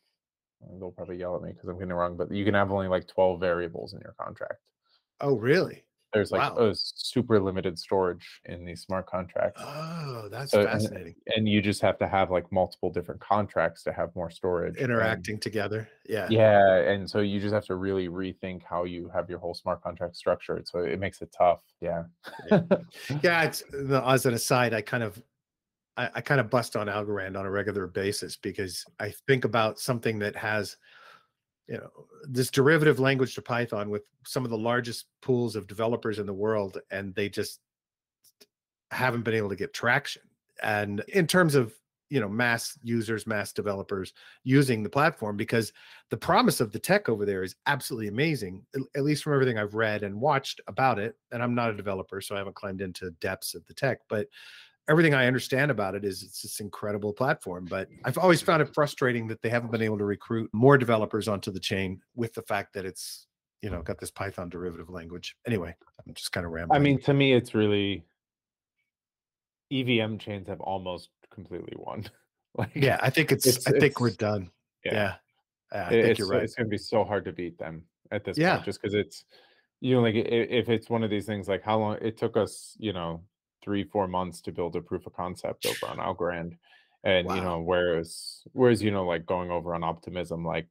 [0.78, 2.88] they'll probably yell at me because I'm getting it wrong, but you can have only
[2.88, 4.60] like 12 variables in your contract.
[5.20, 5.84] Oh, really?
[6.16, 6.68] There's like wow.
[6.68, 9.60] a super limited storage in these smart contracts.
[9.62, 11.14] Oh, that's so, fascinating.
[11.26, 14.78] And, and, you just have to have like multiple different contracts to have more storage.
[14.78, 15.86] Interacting and, together.
[16.08, 16.26] Yeah.
[16.30, 16.76] Yeah.
[16.78, 20.16] And so you just have to really rethink how you have your whole smart contract
[20.16, 20.66] structured.
[20.66, 21.60] So it makes it tough.
[21.82, 22.04] Yeah.
[22.50, 22.62] yeah.
[23.22, 25.22] yeah it's, as an aside, I kind of
[25.98, 29.78] I, I kind of bust on Algorand on a regular basis because I think about
[29.78, 30.78] something that has,
[31.68, 31.90] you know,
[32.28, 36.34] this derivative language to Python with some of the largest pools of developers in the
[36.34, 37.60] world, and they just
[38.90, 40.22] haven't been able to get traction.
[40.62, 41.74] And in terms of
[42.08, 44.12] you know mass users mass developers
[44.44, 45.72] using the platform because
[46.10, 48.64] the promise of the tech over there is absolutely amazing
[48.94, 52.20] at least from everything i've read and watched about it and i'm not a developer
[52.20, 54.28] so i haven't climbed into depths of the tech but
[54.88, 57.66] everything I understand about it is it's this incredible platform.
[57.68, 61.28] But I've always found it frustrating that they haven't been able to recruit more developers
[61.28, 63.26] onto the chain with the fact that it's
[63.62, 65.36] you know got this Python derivative language.
[65.46, 65.74] Anyway,
[66.06, 66.80] I'm just kind of rambling.
[66.80, 68.04] I mean, to me, it's really
[69.72, 72.04] EVM chains have almost completely won.
[72.56, 73.46] like, yeah, I think it's.
[73.46, 74.50] it's I think it's, we're done.
[74.84, 75.16] Yeah,
[75.72, 75.86] yeah.
[75.86, 76.42] I think it's, you're right.
[76.42, 78.54] It's going to be so hard to beat them at this yeah.
[78.54, 79.24] point, just because it's
[79.80, 82.74] you know like if it's one of these things like how long it took us
[82.78, 83.20] you know
[83.66, 86.56] three four months to build a proof of concept over on Algorand,
[87.04, 87.34] and wow.
[87.34, 90.68] you know whereas whereas you know like going over on Optimism, like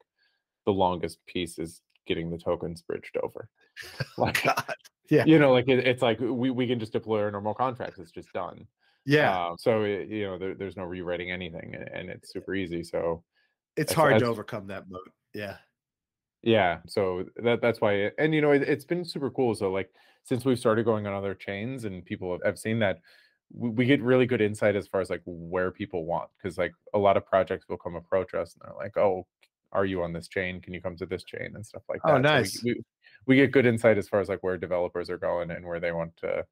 [0.65, 3.47] the longest piece is getting the tokens bridged over.
[4.17, 4.73] Like, God.
[5.09, 7.99] yeah, you know, like it, it's like we we can just deploy our normal contracts.
[7.99, 8.65] It's just done.
[9.05, 9.37] Yeah.
[9.37, 12.83] Uh, so it, you know, there, there's no rewriting anything, and it's super easy.
[12.83, 13.23] So
[13.75, 15.01] it's hard to overcome that mode.
[15.33, 15.57] Yeah.
[16.45, 16.77] Yeah.
[16.87, 19.55] So that that's why, and you know, it, it's been super cool.
[19.55, 19.89] So like
[20.23, 22.99] since we've started going on other chains and people have, have seen that
[23.53, 26.73] we, we, get really good insight as far as like where people want because like
[26.93, 29.25] a lot of projects will come approach us and they're like oh
[29.71, 32.09] are you on this chain can you come to this chain and stuff like oh,
[32.09, 32.81] that oh nice so we, we,
[33.27, 35.91] we get good insight as far as like where developers are going and where they
[35.91, 36.43] want to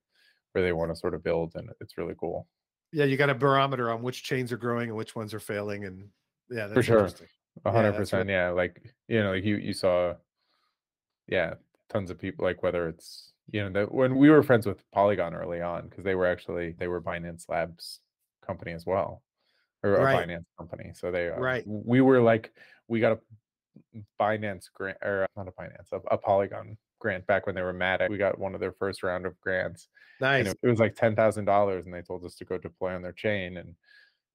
[0.51, 2.47] where they want to sort of build and it's really cool
[2.91, 5.85] yeah you got a barometer on which chains are growing and which ones are failing
[5.85, 6.09] and
[6.49, 7.09] yeah for sure
[7.65, 10.13] a hundred percent yeah like you know like you you saw
[11.27, 11.55] yeah
[11.89, 15.33] tons of people like whether it's you know that when we were friends with polygon
[15.33, 17.99] early on because they were actually they were binance labs
[18.45, 19.23] company as well
[19.83, 20.15] or a Right.
[20.15, 20.91] finance company.
[20.95, 21.63] So they uh, Right.
[21.67, 22.53] We were like
[22.87, 23.19] we got a
[24.17, 27.73] finance grant or uh, not a finance a, a Polygon grant back when they were
[27.73, 28.05] mad.
[28.09, 29.89] We got one of their first round of grants,
[30.21, 30.47] Nice.
[30.47, 33.01] it, it was like ten thousand dollars, and they told us to go deploy on
[33.01, 33.75] their chain and.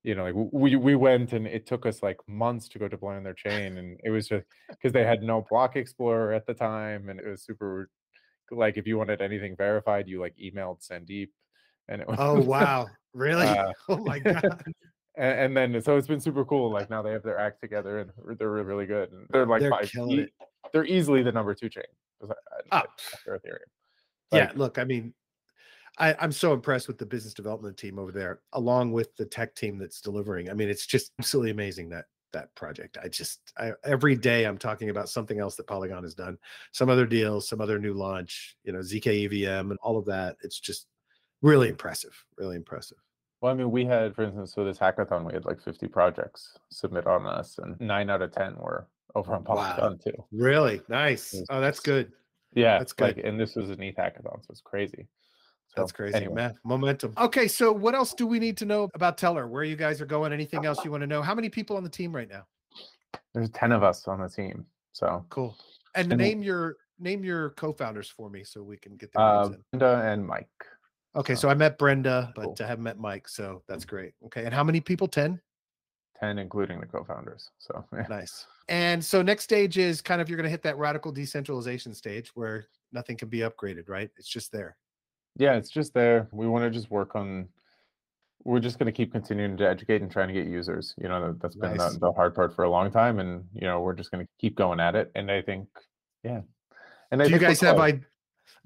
[0.04, 3.16] You know, like we we went and it took us like months to go deploy
[3.16, 6.54] on their chain, and it was just because they had no block explorer at the
[6.54, 7.90] time, and it was super
[8.50, 11.28] like if you wanted anything verified, you like emailed Sandeep,
[11.88, 12.86] and it was Oh wow.
[13.14, 13.46] Really?
[13.46, 14.62] uh, oh my god.
[15.16, 16.70] and, and then so it's been super cool.
[16.70, 19.10] Like now they have their act together and they're really, really good.
[19.10, 20.28] And they're like They're killing e-
[20.72, 21.84] they're easily the number two chain
[22.70, 22.84] Ah.
[23.14, 23.58] after Ethereum.
[24.32, 25.12] yeah look i mean
[25.98, 29.54] I, i'm so impressed with the business development team over there along with the tech
[29.54, 33.72] team that's delivering i mean it's just absolutely amazing that that project i just I,
[33.84, 36.38] every day i'm talking about something else that polygon has done
[36.72, 40.36] some other deals some other new launch you know zk evm and all of that
[40.42, 40.86] it's just
[41.42, 42.98] really impressive really impressive
[43.40, 46.56] Well, I mean, we had, for instance, so this hackathon, we had like 50 projects
[46.72, 49.54] submit on us, and nine out of 10 were over on Wow.
[49.54, 50.24] Polygon too.
[50.32, 52.12] really nice oh that's good
[52.52, 53.24] Yeah, That's Like, good.
[53.26, 55.06] and this was an ETH hackathon, so it's crazy.
[55.78, 56.34] So, that's crazy anyway.
[56.34, 59.76] man momentum okay so what else do we need to know about Tellor where you
[59.76, 62.14] guys are going anything else you want to know how many people on the team
[62.14, 62.44] right now
[63.34, 64.66] There's 10 of us on the team.
[64.92, 65.56] So, Cool.
[65.94, 69.42] And And- name your name your co-founders for me so we can get their uh,
[69.44, 69.78] names in.
[69.78, 70.48] Brenda and Mike.
[71.14, 72.56] Okay, uh, so I met Brenda, but cool.
[72.60, 74.12] I haven't met Mike, so that's great.
[74.26, 75.06] Okay, and how many people?
[75.08, 75.40] Ten.
[76.20, 77.50] 10, including the co founders.
[77.58, 78.06] So, yeah.
[78.10, 78.46] Nice.
[78.68, 82.30] And so next stage is kind of you're going to hit that radical decentralization stage
[82.34, 84.10] where nothing can be upgraded, right?
[84.18, 84.76] It's just there.
[85.38, 87.48] Yeah it's just there we want to just work on
[88.44, 91.28] we're just going to keep continuing to educate and trying to get users you know
[91.28, 91.94] that, that's been Nice.
[91.94, 94.30] the, the hard part for a long time and you know we're just going to
[94.40, 95.66] keep going at it and i think
[96.22, 96.40] yeah
[97.10, 97.78] and I do you guys have.
[97.78, 97.92] I?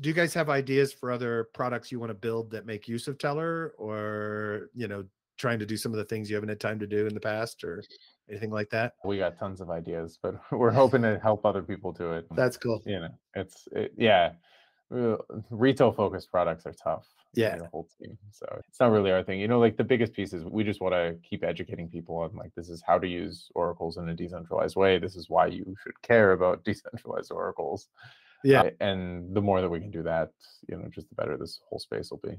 [0.00, 3.06] Do you guys have ideas for other products you want to build that make use
[3.08, 5.04] of Tellor, or you know,
[5.38, 7.20] trying to do some of the things you haven't had time to do in the
[7.20, 7.82] past, or
[8.28, 8.94] anything like that?
[9.04, 12.56] we got tons of ideas but we're hoping to help other people do it That's
[12.56, 12.82] cool.
[12.86, 14.32] you know it's it, yeah
[15.50, 17.56] retail focused products are tough Yeah.
[17.56, 20.32] the whole team so it's not really our thing you know like the biggest piece
[20.32, 23.50] is we just want to keep educating people on like this is how to use
[23.54, 27.88] oracles in a decentralized way this is why you should care about decentralized oracles
[28.44, 28.68] Yeah.
[28.80, 30.30] and the more that we can do that
[30.68, 32.36] you know just the better this whole space will be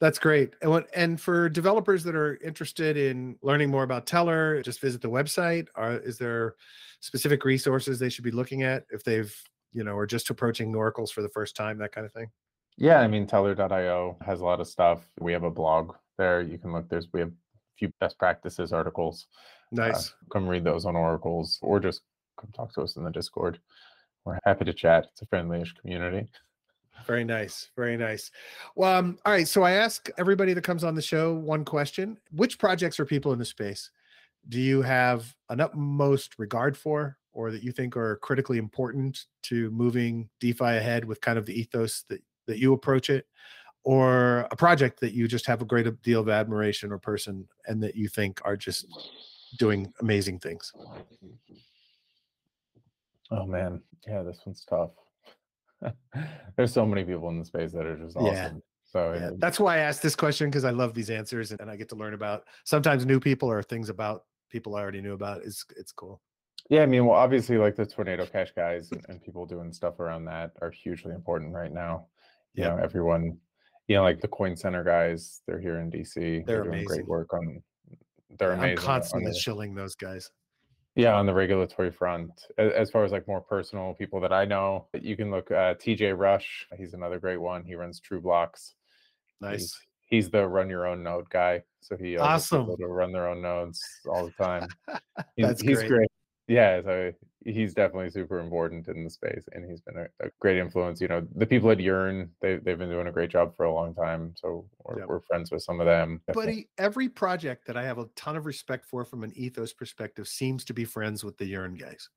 [0.00, 0.50] That's great.
[0.60, 5.00] And what and for developers that are interested in learning more about Tellor, just visit
[5.00, 5.66] the website.
[5.76, 6.56] Are is there
[7.00, 9.32] specific resources they should be looking at if they've,
[9.74, 12.30] you know, are just approaching oracles for the first time, that kind of thing?
[12.76, 16.58] yeah i mean tellor.io has a lot of stuff we have a blog there you
[16.58, 17.32] can look there's we have a
[17.78, 19.28] few best practices articles
[19.72, 20.12] Uh, Nice.
[20.32, 22.00] come read those on oracles or just
[22.40, 23.60] come talk to us in the discord
[24.24, 26.26] we're happy to chat it's a friendly-ish community
[27.06, 27.70] Very nice.
[27.76, 28.30] Very nice.
[28.74, 29.46] Well, um, all right.
[29.48, 32.16] So I ask everybody that comes on the show one question.
[32.32, 33.90] Which projects or people in the space
[34.48, 39.70] do you have an utmost regard for or that you think are critically important to
[39.70, 43.26] moving DeFi ahead with kind of the ethos that, that you approach it?
[43.82, 47.82] Or a project that you just have a great deal of admiration or person and
[47.82, 48.86] that you think are just
[49.58, 50.72] doing amazing things?
[53.30, 54.90] oh man yeah this one's tough
[56.56, 58.50] there's so many people in the space that are just awesome Yeah.
[58.84, 61.60] so Yeah, it- that's why I asked this question because I love these answers and,
[61.60, 65.00] and I get to learn about sometimes new people or things about people I already
[65.00, 65.42] knew about.
[65.42, 66.20] It's it's cool.
[66.70, 70.00] Yeah i mean well obviously like the tornado cash guys and, and people doing stuff
[70.00, 72.06] around that are hugely important right now
[72.54, 72.70] you Yeah.
[72.70, 73.36] know everyone
[73.88, 76.14] you know like the coin center guys they're here in dc
[76.46, 76.86] They're doing amazing.
[76.86, 77.62] great work on
[78.38, 80.30] they're I'm amazing on constantly the- shilling those guys.
[80.96, 84.86] Yeah, on the regulatory front, as far as like more personal people that I know,
[85.00, 85.50] you can look.
[85.50, 87.64] Uh, TJ Rush, he's another great one.
[87.64, 88.74] He runs True Blocks.
[89.40, 89.58] Nice.
[89.60, 91.64] He's, he's the run your own node guy.
[91.80, 92.66] So he uh, Awesome.
[92.76, 94.68] to run their own nodes all the time.
[95.36, 95.88] He's, That's he's great.
[95.88, 96.08] great.
[96.46, 97.12] Yeah, so
[97.44, 101.00] he's definitely super important in the space, and he's been a, a great influence.
[101.00, 103.72] You know, the people at Yearn, they they've been doing a great job for a
[103.72, 104.34] long time.
[104.36, 105.08] So we're, Yep.
[105.08, 106.20] we're friends with some of them.
[106.32, 110.28] Buddy, every project that I have a ton of respect for from an ethos perspective
[110.28, 112.10] seems to be friends with the Yearn guys.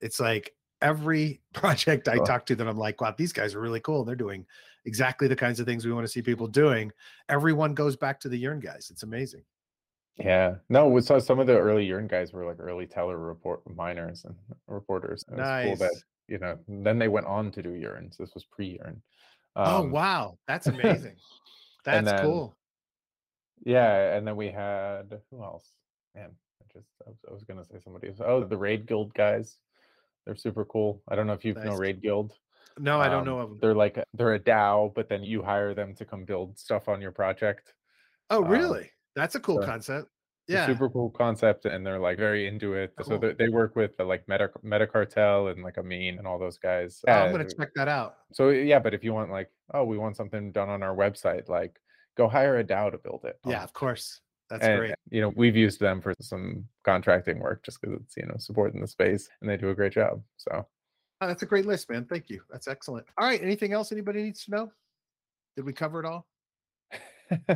[0.00, 2.24] It's like every project I Oh.
[2.24, 4.04] talk to that I'm like, wow, these guys are really cool.
[4.04, 4.46] They're doing
[4.84, 6.92] exactly the kinds of things we want to see people doing.
[7.28, 8.90] Everyone goes back to the Yearn guys.
[8.90, 9.44] It's amazing.
[10.18, 13.62] Yeah, no, we saw some of the early Yearn guys were like early Tellor report
[13.74, 14.34] miners and
[14.68, 15.24] reporters.
[15.28, 15.92] It was cool that
[16.28, 16.58] you know.
[16.68, 18.12] Then they went on to do Yearn.
[18.12, 19.02] So this was pre Yearn.
[19.56, 21.16] oh wow, that's amazing.
[21.84, 22.54] That's then- cool.
[23.64, 25.68] Yeah, and then we had who else?
[26.14, 28.08] Man, I just I was, I was gonna say somebody.
[28.08, 28.18] else.
[28.24, 29.58] Oh, the Raid Guild guys.
[30.26, 31.02] They're super cool.
[31.08, 31.78] I don't know if you know Nice.
[31.78, 32.34] Raid Guild.
[32.78, 33.58] No, I don't Um, know of them.
[33.60, 37.00] They're like they're a DAO, but then you hire them to come build stuff on
[37.00, 37.72] your project.
[38.30, 38.90] Oh, um, really?
[39.16, 40.08] That's a cool so- concept.
[40.46, 40.66] Yeah.
[40.66, 42.92] super cool concept and they're like very into it.
[43.02, 43.18] So Cool.
[43.18, 46.58] they, they work with the like Meta Meta Cartel and like Ameen and all those
[46.58, 47.00] guys.
[47.08, 48.16] Oh, I'm Uh, gonna check that out.
[48.30, 51.48] so yeah, but if you want like, oh, we want something done on our website,
[51.48, 51.80] like
[52.18, 53.38] go hire a DAO to build it.
[53.46, 54.20] Yeah, of course.
[54.50, 54.94] That's and, great.
[55.08, 58.82] You know, we've used them for some contracting work just because it's you know supporting
[58.82, 60.22] the space and they do a great job.
[60.36, 60.66] So
[61.22, 62.04] Oh, that's a great list, man.
[62.04, 62.42] Thank you.
[62.50, 63.06] That's excellent.
[63.16, 63.40] All right.
[63.42, 64.72] Anything else anybody needs to know?
[65.56, 66.26] Did we cover it all?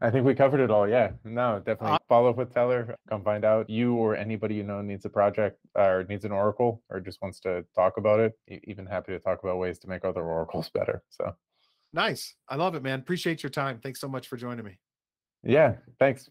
[0.00, 0.88] I think we covered it all.
[0.88, 2.94] Yeah, no, definitely follow up with Tellor.
[3.08, 6.82] Come find out you or anybody you know needs a project or needs an Oracle
[6.88, 8.32] or just wants to talk about it.
[8.64, 11.02] Even happy to talk about ways to make other Oracles better.
[11.10, 11.34] So
[11.92, 12.34] Nice.
[12.48, 12.98] I love it, man.
[12.98, 13.80] Appreciate your time.
[13.82, 14.78] Thanks so much for joining me.
[15.42, 16.28] yeah, thanks.